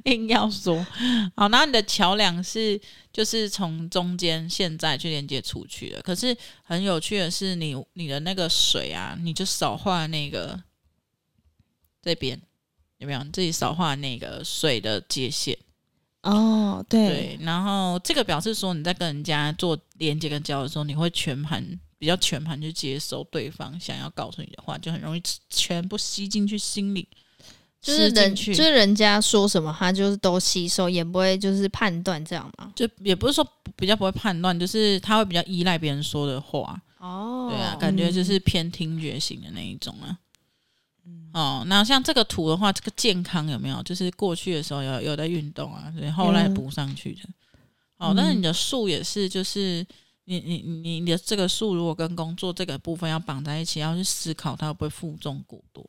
[0.05, 0.87] 硬要说
[1.35, 2.81] 好，然后你的桥梁是
[3.13, 6.01] 就是从中间现在去连接出去的。
[6.01, 10.57] 可是很有趣的是你，你你的那个水啊，你就少画那个
[12.01, 12.41] 这边
[12.99, 13.23] 有没有？
[13.23, 15.57] 你自己少画那个水的界限
[16.23, 17.39] 哦，对对。
[17.43, 21.65] 然后这个表示说你在跟人家做连接跟交流的时候，你会全盘
[21.99, 27.09] 比较全盘去接收对方想要告诉你的话，就很容易全部吸进去心里。
[27.83, 32.73] 就是人，就是人家说什么，他就是都吸收，也不会就是判断这样嘛。
[32.75, 36.77] 就也不是说比较不会判断，就是他会比较依赖别人说的话。
[36.99, 40.19] 哦，对啊，感觉就是偏听觉型的那一种啊。
[41.37, 43.83] 嗯、哦，那像这个图的话，这个健康有没有？
[43.83, 47.21] 就是过去的时候有有在运动啊，所以后来补上去的。
[47.99, 49.87] 嗯、哦，但是你的数也是，就是
[50.25, 55.85] 你你你你的这个数如果跟工作这个部分要绑在一起，要去思考它会不会负重过多。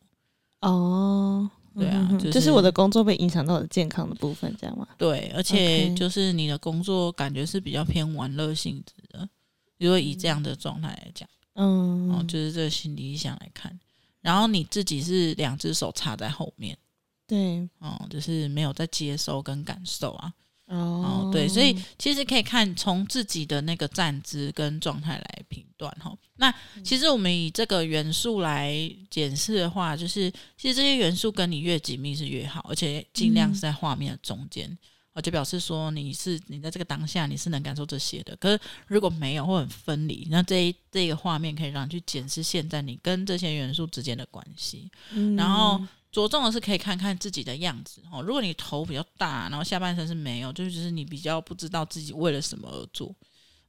[0.62, 1.50] 哦。
[1.78, 4.88] 对啊，就是、就是我的工作被影响到我的健康的部分，这样吗？
[4.98, 9.30] 对，而且就是你的工作感觉是比较偏玩乐性质的，
[9.78, 13.80] 如果以这样的状态来讲，嗯，哦，就是这个心理意象来看，
[14.28, 16.78] 然后你自己是两只手插在后面，
[17.26, 20.34] 对，哦，就是没有在接收跟感受啊。
[20.66, 26.14] 哦，对，所以其实可以看从自己的那个站姿跟状态来评断哈。
[26.36, 28.78] 那其实我们以这个元素来
[29.10, 34.78] 检视的话，就是其实这些元素跟你越紧密是越好，而且尽量是在画面的中间，
[35.18, 38.36] 哦，就表示说你是你在这个当下你是能感受这些的。
[38.36, 44.90] 可是如果没有或很分离，那这一这个画面可以让你去检视现在你跟这些元素之间的关系，
[45.36, 45.82] 然后。
[46.10, 48.24] 着重的是可以看看自己的样子哦。
[48.24, 53.14] 如果你头比较大，然后下半身是没有，就是就是你比较不知道自己为了什么而做。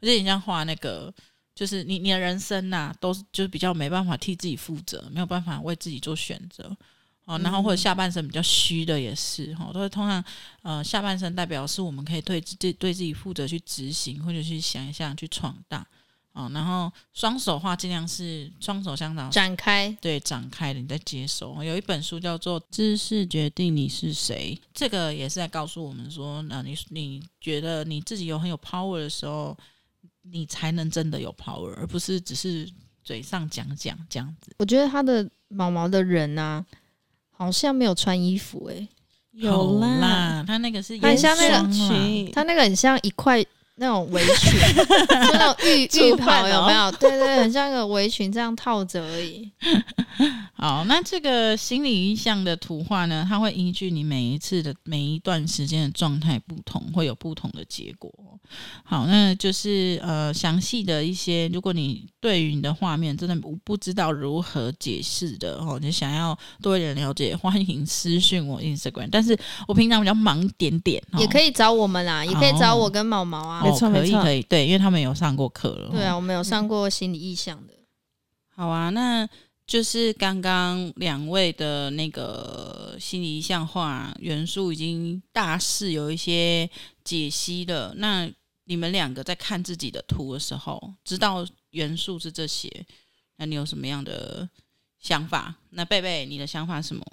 [0.00, 1.12] 而且你像画那个，
[1.54, 6.74] 就是你你的人生呐、啊，都是就是比较没办法替自己负责，没有办法为自己做选择
[7.28, 7.38] 哦。
[7.38, 10.24] 然后或者下半身比较虚的也是哈，都是通常
[10.62, 15.86] 呃下半身代表是我们可以对自对自己负责去执行，或者去想一想去闯荡。
[16.34, 21.64] 哦，然后双手的话尽量是双手相长展开，对，展开的你在接收。
[21.64, 29.56] 有一本书叫做《知识决定你是谁》，这个也是在告诉我们说，那你你觉得你自己有很有 power 的时候，
[30.22, 32.70] 你才能真的有 power，而不是只是
[33.02, 34.54] 嘴上讲讲这样子。
[34.58, 36.64] 我觉得他的毛毛的人啊，
[37.38, 38.88] 好像没有穿衣服诶、欸，
[39.32, 43.44] 有啦，他那个是很像那个裙，他那个很像一块。
[43.78, 44.52] 那种围裙，
[45.08, 46.90] 就那种浴浴袍有没有？
[46.92, 49.50] 对，对对，很像一个围裙这样套着而已。
[50.54, 58.12] 好，那这个心理意象的图画呢，它会依据你每一次的每一段时间的状态不同，会有不同的结果。
[58.82, 69.08] 好，那就是呃详细的一些，如果你对于你的画面真的不知道如何解释的哦，你想要多一点了解，欢迎私讯我 Instagram。
[69.12, 69.38] 但是
[69.68, 73.62] 我平常比较忙一点点，也可以找我们啦，也可以找我跟毛毛啊。
[73.70, 75.90] 没错，可以可以，对，因为他们有上过课了。
[75.90, 77.74] 对啊，我们有上过心理意向的。
[78.48, 79.28] 好啊，那。
[79.68, 86.66] 就是刚刚两位的那个心理意象画元素已经大致有一些
[87.04, 87.92] 解析了。
[87.98, 88.26] 那
[88.64, 92.72] 你们两个在看自己的图的时候，知道元素是这些，
[93.36, 94.48] 那你有什么样的
[94.98, 95.54] 想法？
[95.68, 97.04] 那贝贝，你的想法是什么？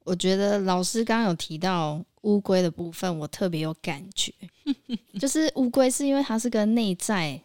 [0.00, 4.32] 我觉得老师刚刚有提到乌龟的部分，我特别有感觉，
[5.18, 7.40] 就是乌龟是因为它是跟内在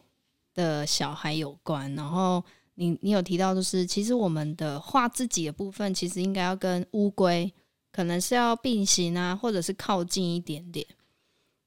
[0.54, 2.44] 的小孩有关，然后。
[2.82, 7.54] 你你有提到，就是其实我们的画自己的部分，其实应该要跟乌龟
[7.92, 10.88] 可能是要并行啊，或者是靠近一点点。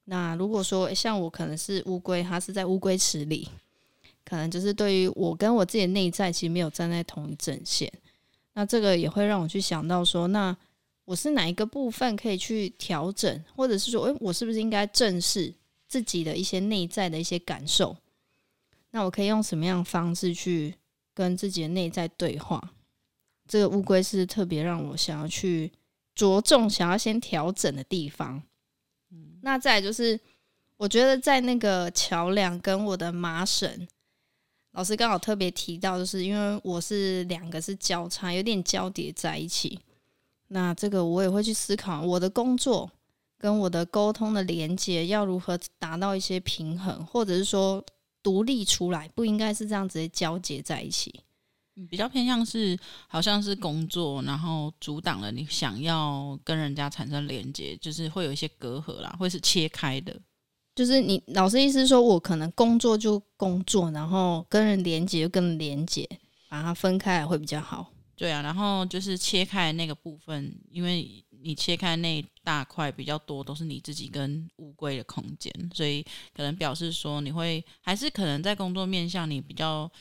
[0.05, 3.47] 那如果说像我可能是乌龟，它是在乌龟池里，
[4.25, 7.93] 可能就是对于我跟我自己的内在，其实没有站在同一阵线。
[8.53, 10.57] 那这个也会让我去想到说，那
[11.05, 15.53] 我是哪一个部分可以去调整，或者是说，诶，我是不是应该正视
[15.87, 17.97] 自己的一些内在的一些感受？
[18.91, 20.75] 那我可以用什么样的方式去？
[21.15, 22.73] 跟自己的内在对话，
[23.47, 25.71] 这个乌龟是特别让我想要去
[26.15, 28.41] 着重想要先调整的地方。
[29.11, 30.19] 嗯，那再来就是，
[30.75, 33.87] 我觉得在那个桥梁跟我的麻绳，
[34.71, 39.79] 老师刚好特别提到，就是因为我是两个是交叉，有点交叠在一起。
[40.53, 42.87] 那这个我也会去思考，我的工作
[43.39, 47.83] 跟我的沟通的连接要如何达到一些平衡，或者是说
[48.21, 51.19] 独立出来，不应该是这样直接交接在一起。
[51.89, 52.77] 比较偏向是
[53.07, 60.15] 好像是工作，然后阻挡了你想要跟人家产生连接，就是会有一些隔阂啦，会是切开的。
[60.75, 66.07] 就是你老师意思说，我可能工作就工作，然后跟人连接就跟人连接，
[66.47, 67.89] 把它分开来会比较好。
[68.15, 76.01] 对啊，然后就是切开那个部分，因为你切开那一大块比较多，都是你自己跟乌龟的空间，所以
[76.33, 79.91] 可能表示说你会还是可能在工作面向你比较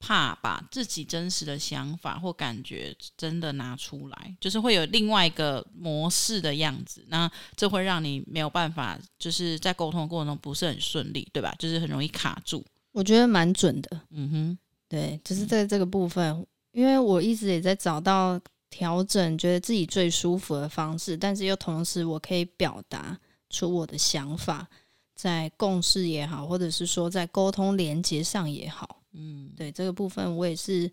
[0.00, 11.54] 怕把自己真实的想法或感觉真的拿出来，就是会有另外一个模式的样子，那这会让你没有办法就是在沟通的过程中不是很顺利，对吧？
[11.58, 12.64] 就是很容易卡住。
[12.92, 14.58] 我觉得蛮准的，嗯哼，
[14.88, 16.44] 对，就是在这个部分。
[16.72, 23.18] 因为我一直也在找到调整，觉得自己最舒服的方式，但是又同时我可以表达
[23.48, 24.68] 出我的想法，
[25.16, 30.90] 在共事也好，或者是说在沟通连接上也好，嗯，对这个部分我也是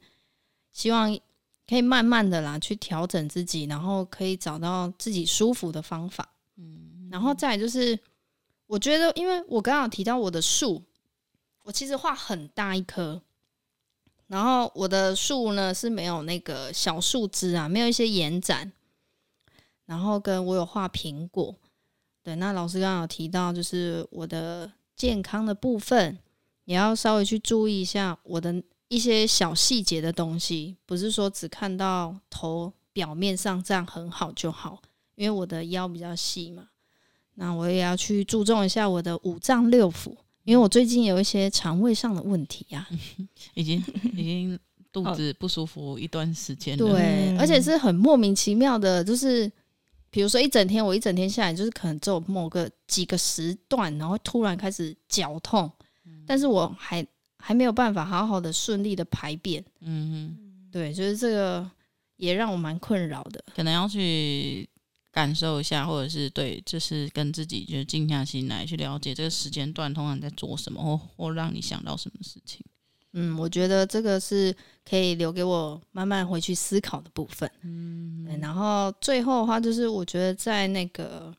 [0.71, 1.15] 希望
[1.67, 7.97] 可以慢慢的啦去调整自己，然后可以找到自己舒服的方法，嗯，然后再就是
[8.65, 10.83] 我觉得，因为我刚刚提到我的树，
[11.63, 13.21] 我其实画很大一棵。
[14.27, 18.71] 然后我的树呢是没有那个小树枝啊，没有一些延展。
[19.85, 21.55] 然后跟我有画苹果，
[22.21, 26.19] 对，那老师刚刚有提到，就是我的健康的部分，
[26.65, 34.81] 也要稍微去注意一下我的一些小细节的东西，不是说只看到头表面上这样很好就好，
[35.15, 36.67] 因为我的腰比较细嘛，
[37.35, 40.13] 那我也要去注重一下我的五脏六腑。
[40.47, 42.95] 因为我最近有一些肠胃上的问题呀、 啊，
[43.53, 43.83] 已经
[44.13, 44.57] 已经
[44.93, 46.87] 肚子不舒服一段时间了。
[46.87, 49.51] 对，而且是很莫名其妙的，就是
[50.09, 55.69] 比如说一整天，我一整天下来，就是可能只有某个几个时段，然后突然开始绞痛，
[56.25, 57.05] 但是我还
[57.37, 59.61] 还没有办法好好的顺利的排便。
[59.81, 61.69] 嗯哼，对，就是这个
[62.15, 64.65] 也让我蛮困扰的，可能要去。
[65.11, 72.63] 感受一下，或者是对，就是跟自己就静下心来去了解这个时间段通常在做什么，或或让你想到什么事情。
[73.13, 74.55] 嗯，我觉得这个是
[74.87, 77.49] 可以留给我慢慢回去思考的部分。
[77.63, 81.33] 嗯，对，然后最后的话就是，我觉得在那个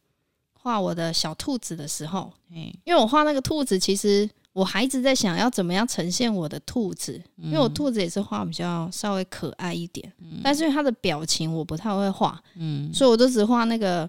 [0.55, 4.29] 画我的小兔子的时候，嗯，因为我画那个兔子，其实。
[4.53, 14.09] 我还一直在想要怎么样呈现我的兔子，因为我兔子也是画比较稍微可爱一点，嗯、但是它的表情我不太会画，嗯，所以我都只画那个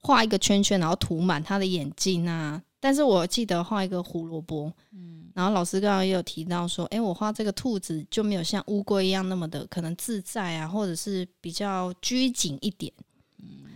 [0.00, 2.62] 画一个圈圈，然后涂满它的眼睛啊。
[2.78, 12.92] 但是我记得画一个胡萝卜，嗯，然后老师刚刚也有提到说，哎、欸，我画这个兔子就没有像乌龟一样那么的可能自在啊，或者是比较拘谨一点。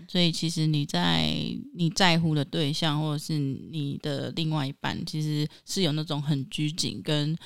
[0.09, 1.35] 所以，其实你在
[1.75, 7.37] 你在乎的对象，或者是你的另外一半，其实是有那种很拘谨，跟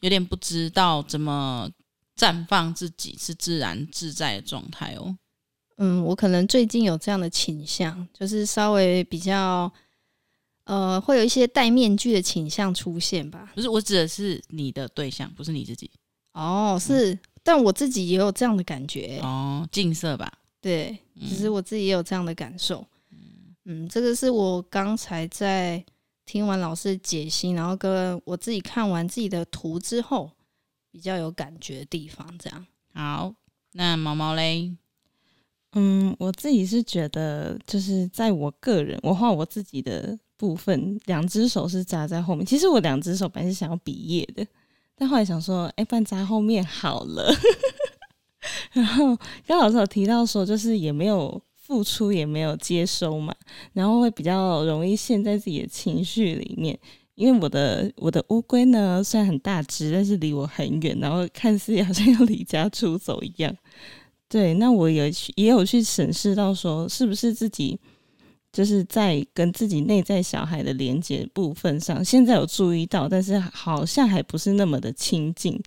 [0.00, 1.70] 有点不知道怎么
[2.16, 5.16] 绽放自己是自然自在的状态哦。
[5.78, 9.70] 嗯，我可能最近有这样的倾向，就是稍微比较
[10.64, 13.52] 呃，会有一些戴面具的倾向出现吧。
[13.54, 15.90] 不是，我指的是你的对象，不是你自己。
[16.32, 19.20] 哦，是，嗯、但我自己也有这样的感觉。
[19.22, 20.32] 哦，近色吧。
[20.66, 22.84] 对，其实我自己也有这样的感受。
[23.12, 25.80] 嗯，嗯，这个是我刚才在
[26.24, 30.28] 听完老师解析，然后跟我自己看完自己的图之后，
[30.90, 32.26] 比较有感觉的地方。
[32.36, 32.66] 这样。
[32.92, 33.32] 好，
[33.74, 34.74] 那毛毛嘞？
[35.74, 42.44] 嗯，我自己是觉得，就是在我个人，我画我自己的部分，两只手是扎在后面。
[42.44, 44.44] 其实我两只手本来是想要比耶的，
[44.96, 47.32] 但后来想说，哎，不然扎后面好了。
[48.72, 53.34] 然后刚老师有提到说，就是也没有付出，也没有接收嘛，
[53.72, 56.78] 然后会比较容易陷在自己的情绪里面。
[57.14, 63.56] 因为我的我的乌龟呢，虽然很大只，但是离我很远，然后看似好像要离家出走一样。
[64.28, 67.78] 对，那我也去也有去审视到说，是不是自己
[68.52, 75.58] 就是在跟自己内在小孩的连接部分上，现在有注意到，但是好像还不是那么的亲近。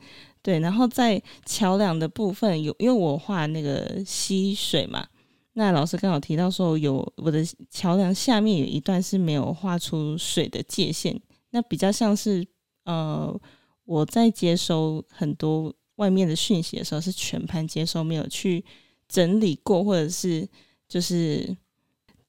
[0.42, 5.06] 对，然后在桥梁的部分有，因为我画那个溪水嘛，
[5.54, 11.20] 那老师刚好提到说有我的桥梁下面有一段是没有画出水的界限，
[11.50, 12.46] 那比较像是
[12.86, 13.38] 呃
[13.84, 18.64] 我在接收很多外面的讯息的时候是全盘接收，没有去
[19.08, 20.48] 整理过，或者是
[20.88, 21.58] 就是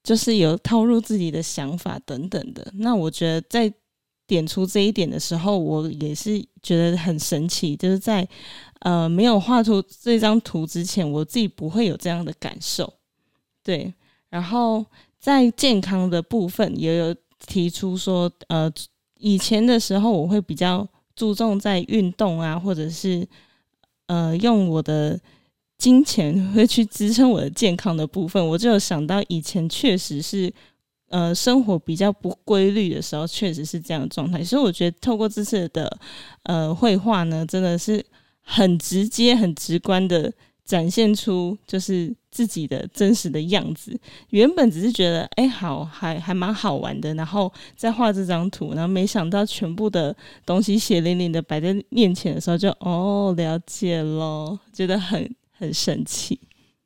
[0.03, 2.73] 就是有套入自己的想法等等的。
[2.75, 3.73] 那我觉得在
[4.31, 8.27] 点出这一点的时候，我也是觉得很神奇，就是在
[8.81, 12.93] 呃没有画出这张图之前，我自己不会有这样的感受。
[13.65, 13.93] 对，
[14.29, 14.87] 然后
[15.19, 17.15] 在健康的部分也有
[17.47, 18.73] 提出说，呃，
[19.19, 23.27] 以前的时候我会比较注重在运动啊，或者是
[24.07, 25.21] 呃用我的。
[25.81, 30.53] 金钱 会去支撑我的健康的部分，我就有想到以前确实是，
[31.11, 34.43] 呃，生活比较不规律的时候，确实是这样的状态。
[34.43, 35.99] 所以我觉得透过这次的
[36.45, 38.05] 呃绘画呢，真的是
[38.43, 40.33] 很直接、很直观的
[40.65, 43.99] 展现出就是自己的真实的样子。
[44.31, 55.29] 原本只是觉得哎，好，还还蛮好玩的，然后再画这张图，然后没想到全部的东西血淋淋的摆在面前的时候就，哦，了解咯，觉得很。
[55.61, 56.41] 很神奇。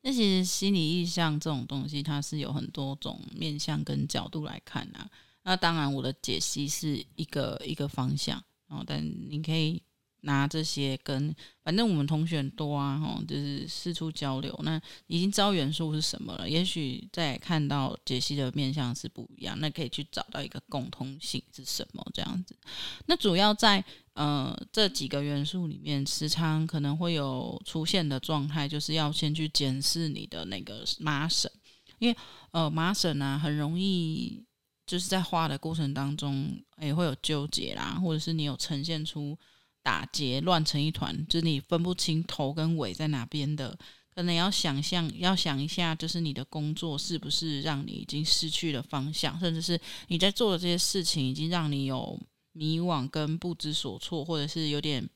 [0.05, 5.11] 那其实心理意象这种东西，它是有很多种面向跟角度来看啊。
[5.43, 9.83] 那当然，我的解析是一个一个方向，然后但你可以。
[10.27, 14.59] 拿这些跟，反正我们同学很多啊，吼，就是四处交流。
[14.63, 22.57] 那已经知道元素是什么了，也许再看到解析的面向是不一样，那可以去找到一个共通性是什么这样子。
[23.05, 23.85] 那主要在
[24.15, 31.51] 呃这几个元素里面，时常可能会有出现的状态，就是要先去检视你的那个麻绳，
[31.99, 32.17] 因为
[32.51, 34.43] 呃麻绳啊很容易
[34.87, 39.39] 就是在画的过程当中也会有纠结啦，或者是你有呈现出。
[39.87, 43.79] 打结乱成一团，就是你分不清头跟尾在哪边的，
[44.15, 52.19] 可能要想象，要想一下，就是你的工作是不是让你已经失去了方向，甚至是你在做的这些事情已经让你有
[52.55, 55.07] 迷惘跟不知所措，或者是有点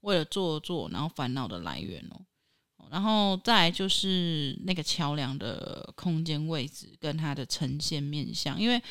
[0.00, 2.20] 为了做作，然后烦恼的来源哦。
[2.90, 8.82] 然后再就是那个桥梁的空间位置跟它的呈现面向，因为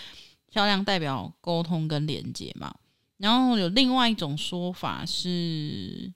[0.50, 2.74] 桥梁代表沟通跟连接嘛。
[3.18, 6.14] 然后有另外一种说法是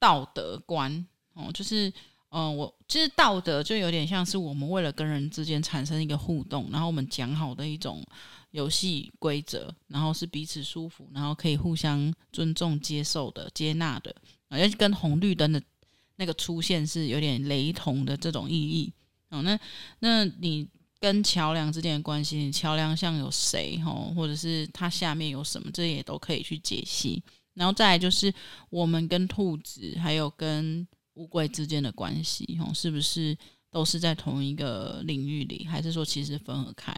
[0.00, 1.92] 道德观哦，就是
[2.30, 8.04] 嗯、我其实道德就有点像是我们为了跟人之间产生一个互动，然后我们讲好的一种
[8.50, 14.14] 游戏规则，然后是彼此舒服，然后可以互相尊重、接受的、接纳的，
[14.48, 15.62] 而且跟红绿灯的
[16.16, 18.92] 那个出现是有点雷同的这种意义
[19.30, 19.42] 哦。
[19.42, 19.58] 那
[20.00, 20.68] 那你。
[21.00, 27.22] 跟桥梁之间的关系，桥梁像有谁吼，或者是它下面有什么，这也都可以去解析。
[27.54, 28.34] 然后再来就是
[28.68, 30.84] 我们跟兔子还有跟
[31.18, 33.36] 乌龟之间的关系吼，是不是
[33.70, 36.92] 都是在同一个领域里，还是说其实分合开？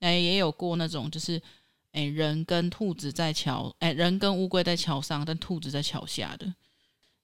[0.00, 1.40] 哎，也有过那种就是，
[1.92, 6.52] 哎，人跟兔子在桥，哎，人跟乌龟在桥上，但兔子在桥下的，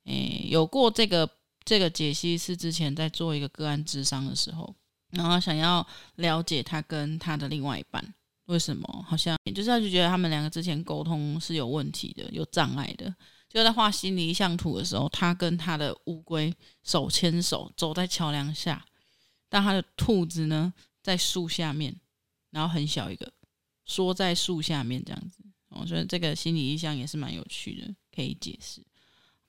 [0.05, 1.29] 哎，有过这个
[1.65, 4.75] 这个解析是之前在做一个个案智商的时候。
[5.13, 8.03] 然后想要了解他跟他的另外一半
[8.47, 13.15] 为什么，好像就是他就觉得他们两个之前沟通是有问题的，有障碍的。
[13.53, 18.85] 就在画心理意象图的时候，他跟他的乌龟手牵手走在桥梁下，
[19.49, 20.73] 但他的兔子呢
[21.03, 21.95] 在树下面，
[22.51, 23.31] 然后很小一个，
[23.85, 25.39] 缩在树下面这样子。
[25.69, 28.83] 我觉得这个心理意象也是蛮有趣的，可以解释。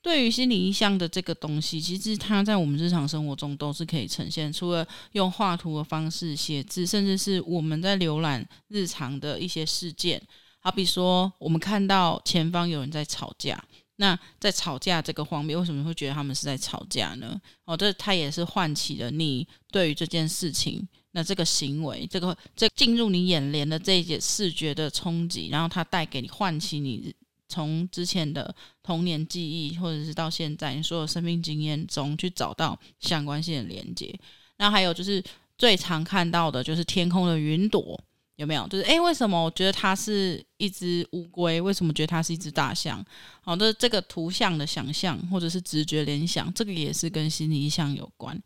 [0.02, 4.52] 对于心理意象的这个东西，其实它在我们日常生活中都是可以呈现。
[4.52, 10.22] 除了用画图的方式写字，甚至是我们在浏览日常的一些事件，
[10.60, 13.64] 好比说我们看到前方有人在吵架，
[13.98, 17.40] 那在吵架这个方面，为什么会觉得他们是在吵架呢？
[17.66, 27.14] 哦，这它也是唤起了你对于这件事情，那这个行为，这个这进入你眼帘的这一些视觉的冲击，然后它带给你唤起你。
[27.50, 34.12] 从之前的童年记忆，或者是到现在你所有生命经验中去找到相关性的连接。
[34.58, 35.24] 然后还有就是
[35.56, 38.02] 最常看到的就是天空的云朵，
[38.44, 38.68] 有没有？
[38.68, 41.60] 就是诶，为什么我觉得它是一只乌龟？
[41.60, 43.04] 为什么觉得它是一只大象？
[43.42, 48.40] 好的，这个图像的想象或者是直觉联想，这个也是跟心理意向有关。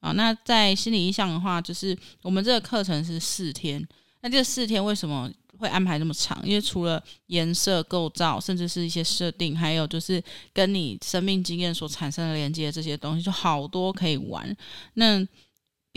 [0.00, 3.84] 啊，那在心理意向的话，就是我们这个课程是四天，
[4.20, 5.30] 那这四天为什么？
[5.58, 10.22] 会安排那么长，因为除了颜色构造，甚至是一些设定，还有就是
[10.52, 14.56] 跟你生命经验所产生的连接这些东西，就好多可以玩。
[14.94, 15.18] 那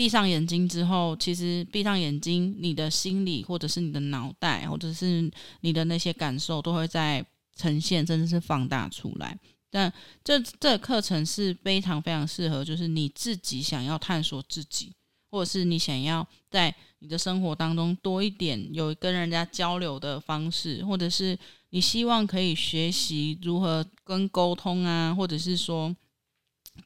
[0.01, 7.23] 闭上眼睛之后，其实闭上眼睛，你的心理或者是你的脑袋，或者是你的那些感受，都会在
[7.55, 9.37] 呈现，甚至是放大出来。
[9.69, 9.93] 但
[10.23, 14.91] 这这课程是非常非常适合，就是你自己想要探索自己。
[15.29, 21.37] 或者是你想要在你的生活当中多一点有跟人家交流的方式，或者是
[21.69, 25.95] 你希望可以学习如何跟沟通啊，或者是说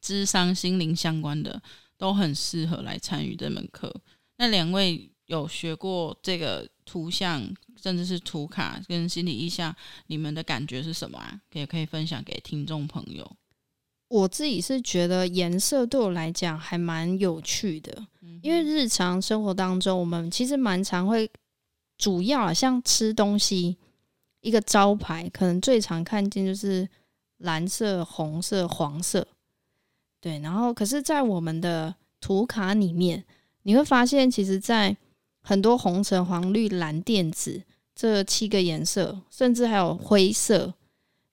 [0.02, 1.62] 智商心灵相关的，
[1.96, 3.94] 都很适合来参与这门课。
[4.36, 7.42] 那两位有学过这个图像，
[7.82, 9.74] 甚至是图卡跟心理意象，
[10.06, 11.40] 你们的感觉是什么啊？
[11.52, 13.36] 也可以分享给听众朋友。
[14.08, 21.28] 我自己是觉得颜色对我来讲还蛮有趣的，嗯、因为日常生活当中，我们其实蛮常会，
[21.98, 23.76] 主要啊，像吃东西，
[24.42, 26.88] 一个招牌可能最常看见就是
[27.38, 29.26] 蓝色、红色、黄色，
[30.26, 33.24] 对，然后可是，在我们的图卡里面。
[33.62, 34.96] 你会发现，其实，在
[35.40, 37.62] 很多红、橙、黄、绿、蓝、靛、紫
[37.94, 40.74] 这七个颜色，甚至还有灰色，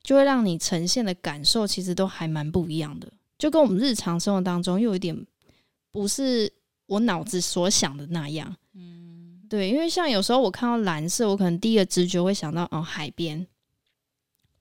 [0.03, 3.11] 就会让你呈现的感受，其实都还蛮不一样的。
[3.39, 5.25] 就跟我们日常生活当中，又有一点
[5.91, 6.53] 不是
[6.85, 8.55] 我脑子所想的那样。
[8.75, 13.47] 嗯，对，因为像有时候我看到蓝色，我可能第一个直觉会想到哦，海边。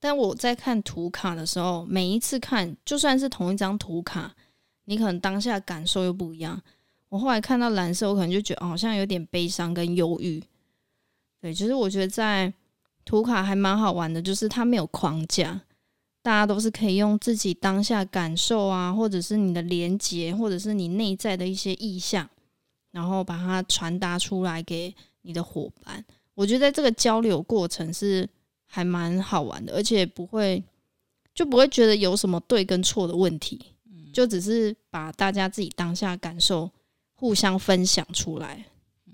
[0.02, 4.34] 但我在看图卡的时候，每一次看，就算是同一张图卡，
[4.86, 6.60] 你可能当下感受又不一样。
[7.08, 10.42] 我后来看到蓝色，我可能就觉得好像有点悲伤跟忧郁。
[11.40, 12.52] 对，其实我觉得在
[13.04, 15.60] 图卡还蛮好玩的，就是它没有框架，
[16.20, 22.28] 大家都是可以用自己当下感受啊，或者是你的连结，或者是你内在的一些意象，
[22.90, 26.04] 然后把它传达出来给你的伙伴。
[26.34, 28.28] 我觉得在这个交流过程是
[28.74, 30.64] 还蛮好玩的，而且不会
[31.34, 33.60] 就不会觉得有什么对跟错的问题，
[34.12, 36.70] 就只是把大家自己当下感受。
[37.14, 38.64] 互相分享出来，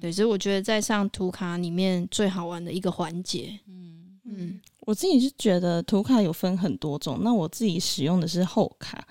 [0.01, 3.61] 对，所以我觉得在上图卡里面最好玩的一个环节。
[3.67, 9.07] 嗯嗯，我自己是觉得图卡有分很多种，那我自己使用的是后卡。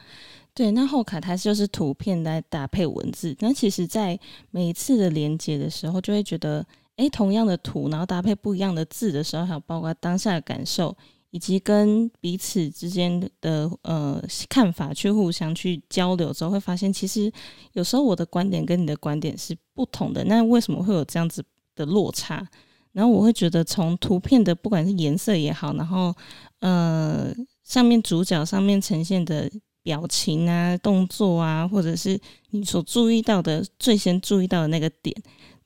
[0.55, 3.35] 对，那后卡它就是图片来搭配文字。
[3.37, 4.19] 那其实，在
[4.49, 6.65] 每一次的连接的时候，就会觉得，
[6.97, 10.95] 诶，同样的图，然后搭配不一样的字的时候，还有包括当下的感受。
[11.31, 17.31] 以及跟彼此之间的呃看法去互相去交流之后，会发现其实
[17.73, 20.23] 有时候我的观点跟你的观点是不同的。
[20.23, 21.43] 那为什么会有这样子
[21.75, 22.47] 的落差？
[22.93, 26.15] 然后我会觉得从图片的不管是颜色也好，然后
[26.59, 27.31] 呃
[27.61, 29.51] 上面主角上面呈现的
[29.83, 32.17] 表情啊、动作啊，或者是
[32.51, 35.13] 你所注意到的最先注意到的那个点，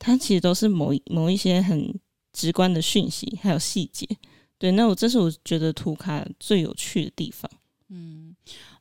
[0.04, 1.96] 它其实都是某某一些很
[2.32, 4.04] 直观的讯息，还有细节。
[4.58, 7.48] 对，那我这是我觉得图卡最有趣的地方。
[7.88, 8.34] 嗯，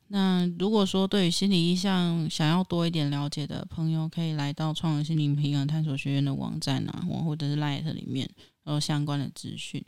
[0.08, 8.28] 那如果说对于心理意象想要多一点了解的朋友，可以来到创人心灵平衡探索学院的网站啊，或者是 Light 里面
[8.66, 9.86] 有相关的资讯。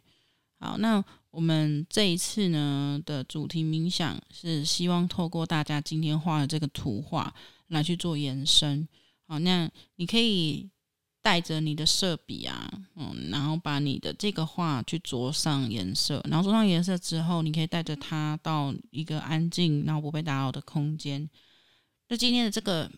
[0.60, 7.34] 好，那我们这一次呢的主题冥想是希望透过大家今天画的这个图画
[7.70, 8.88] 来去做延伸。
[9.28, 10.70] 好，那你可以。
[11.24, 21.28] 带着你的色笔啊，嗯，然后把你的这个画去着上颜色，然后着上颜色之后，你可以带着它到一个安静、然后不被打扰的空间。
[22.10, 22.92] 那今天的这个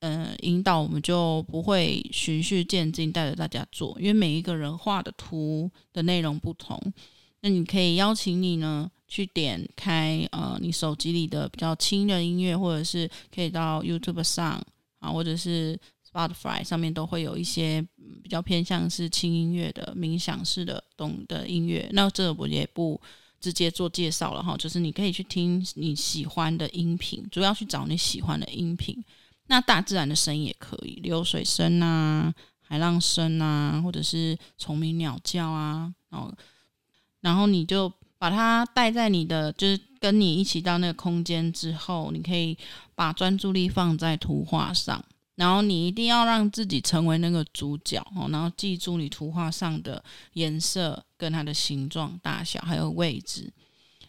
[0.00, 6.78] 呃引导，我们就不会循序渐进带着大家做，因为每一个人画的图的内容不同。
[7.40, 14.62] 那你可以邀请你呢去点开呃你手机里的比较轻的音乐，或者是可以到 YouTube 上
[14.98, 15.80] 啊，或者是。
[16.12, 17.80] Spotify 上面都会有一些
[18.22, 23.00] 比较偏向是轻音乐的冥想式的懂的音乐，那这个我也不
[23.40, 29.02] 直接做介绍了哈，就是你可以去听你喜欢的音频，主要去找你喜欢的音频。
[29.46, 36.34] 那大自然的声音也可以，流水声啊、海浪声啊，或者是虫鸣鸟叫啊，然后
[37.20, 42.56] 然后你就把它带在你的，就是跟你一起到那个空间之后，你可以
[42.94, 45.04] 把专注力放在图画上。
[45.40, 53.50] 然后你一定要让自己成为那个主角哦，然后记住你图画上的颜色跟它的形状、大小还有位置，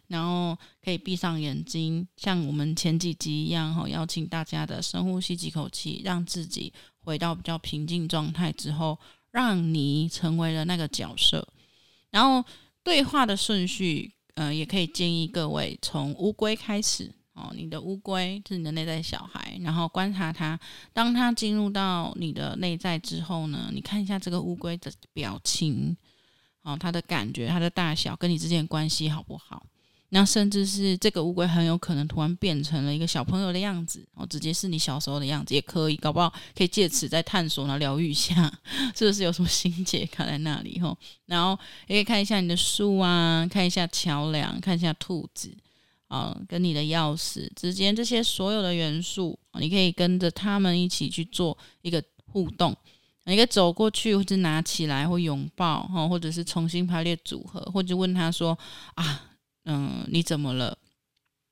[0.07, 8.99] 然后可以闭上眼睛，像我们前几集一样哈，邀请大家的深呼吸几口气，让自己回到比较平静状态之后，
[9.31, 11.47] 让你成为了那个角色。
[12.09, 12.43] 然后
[12.83, 17.09] 对话的顺序，呃，也可以建议各位从乌龟开始。
[17.33, 20.59] 哦，你的乌龟是你的内在小孩，然后观察它。
[20.91, 25.95] 当它进入到你的内在之后呢，你看一下这个乌龟的表情，
[26.63, 29.65] 哦，它的感觉、它的大小，跟你之间的关系好不好？
[30.13, 38.51] 那甚至是这个乌龟很有可能突然变成了一个小朋友的样子，哦，直接是你小时候的样子也可以，搞不好可以借此再探索，然后疗愈一下，
[38.93, 40.77] 是不是有什么心结卡在那里？
[40.81, 41.57] 吼，然后
[41.87, 45.55] 也可以看一下你的树啊，看一下桥梁，看一下兔子。
[46.11, 52.75] 啊，跟你的钥匙之间这些所有的元素，你可以跟着他们一起去做一个互动。
[53.23, 58.57] 你可以走过去，或者拿起来，或拥抱，哈，或者是重新排列组合，或者问他说
[58.95, 59.23] ：“啊，
[59.63, 60.77] 嗯，你怎么了？”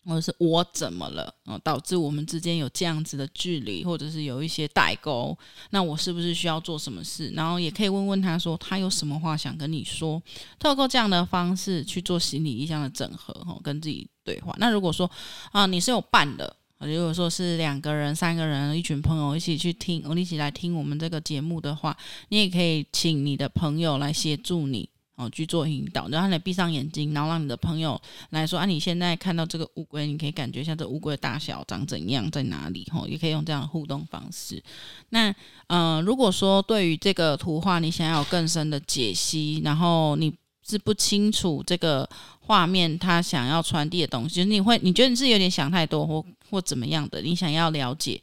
[0.06, 5.38] 或者是我怎么了啊，导致我们之间有这样子的距离，或者是有一些代沟，
[5.70, 7.30] 那我是不是需要做什么事？
[7.36, 10.20] 然后也可以问问他说，他有什么话想跟你说，
[10.58, 14.54] 透过这样的方式去做心理意向的整合，哈，跟自己对话。
[14.60, 15.10] 那如果说
[15.52, 21.98] 啊，你是有伴的，如果说是两个人、三个人、一群朋友一起去听，我们一起来听我们这个节目的话，
[22.30, 24.88] 你也可以请你的朋友来协助你。
[25.20, 32.88] 哦，去做引导，然后你闭上眼睛，然后让你的朋友来说啊，你现在看到这个乌龟，你可以感觉一下这乌龟的大小长怎样，在哪里？
[32.90, 34.64] 吼、哦，也可以用这样的互动方式。
[35.10, 35.36] 那
[35.68, 40.34] 呃，如果说对于这个图画你想要有更深的解析，然后你
[40.70, 42.08] 是不清楚这个
[42.42, 46.26] 画面它想要传递的东西，就是你会你觉得你是有点想太多或。
[46.52, 48.20] 或怎么样的，你想要了解，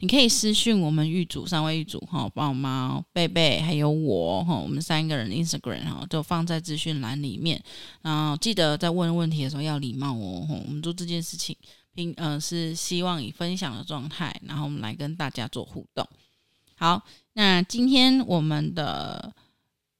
[0.00, 7.58] 你可以私讯我们玉主三位玉主哈，宝猫、贝贝还有我哈，我们三个人 Instagram 哈，就放在资讯栏里面。
[8.02, 10.46] 然后记得在问问题的时候要礼貌哦。
[10.66, 11.56] 我们做这件事情，
[11.94, 16.06] 并嗯、是希望以分享的状态，然后我们来跟大家做互动。
[16.74, 19.32] 好，那今天我们的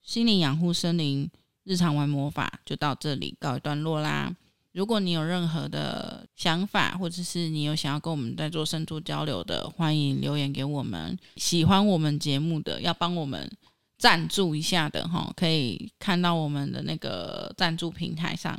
[0.02, 1.30] 心灵养护森林
[1.70, 4.34] 日常玩魔法就到这里告一段落啦。
[4.72, 11.16] 如果你有任何的想法，或者是你有想要跟我们在做深度交流的，欢迎留言给我们。
[11.36, 13.48] 喜欢我们节目的，要帮我们
[13.96, 18.52] 赞助一下的哈，可以看到我们的那个赞助平台上，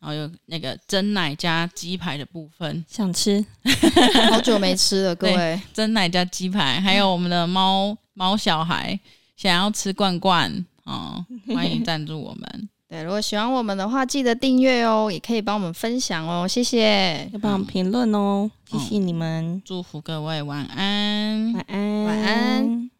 [0.00, 3.44] 然后有那个蒸奶加鸡排的部分，想吃，
[4.30, 8.98] 好久没吃了，各位，蒸奶加鸡排，还有我们的猫猫小孩
[9.36, 11.24] 想要吃罐罐哦，
[11.54, 12.68] 欢迎赞助我们。
[12.88, 22.93] 对，如果喜欢我们的话，记得订阅哦，也可以帮我们分享哦，谢谢，要帮我们评论哦，谢谢你们，祝福各位晚安，晚安，晚安。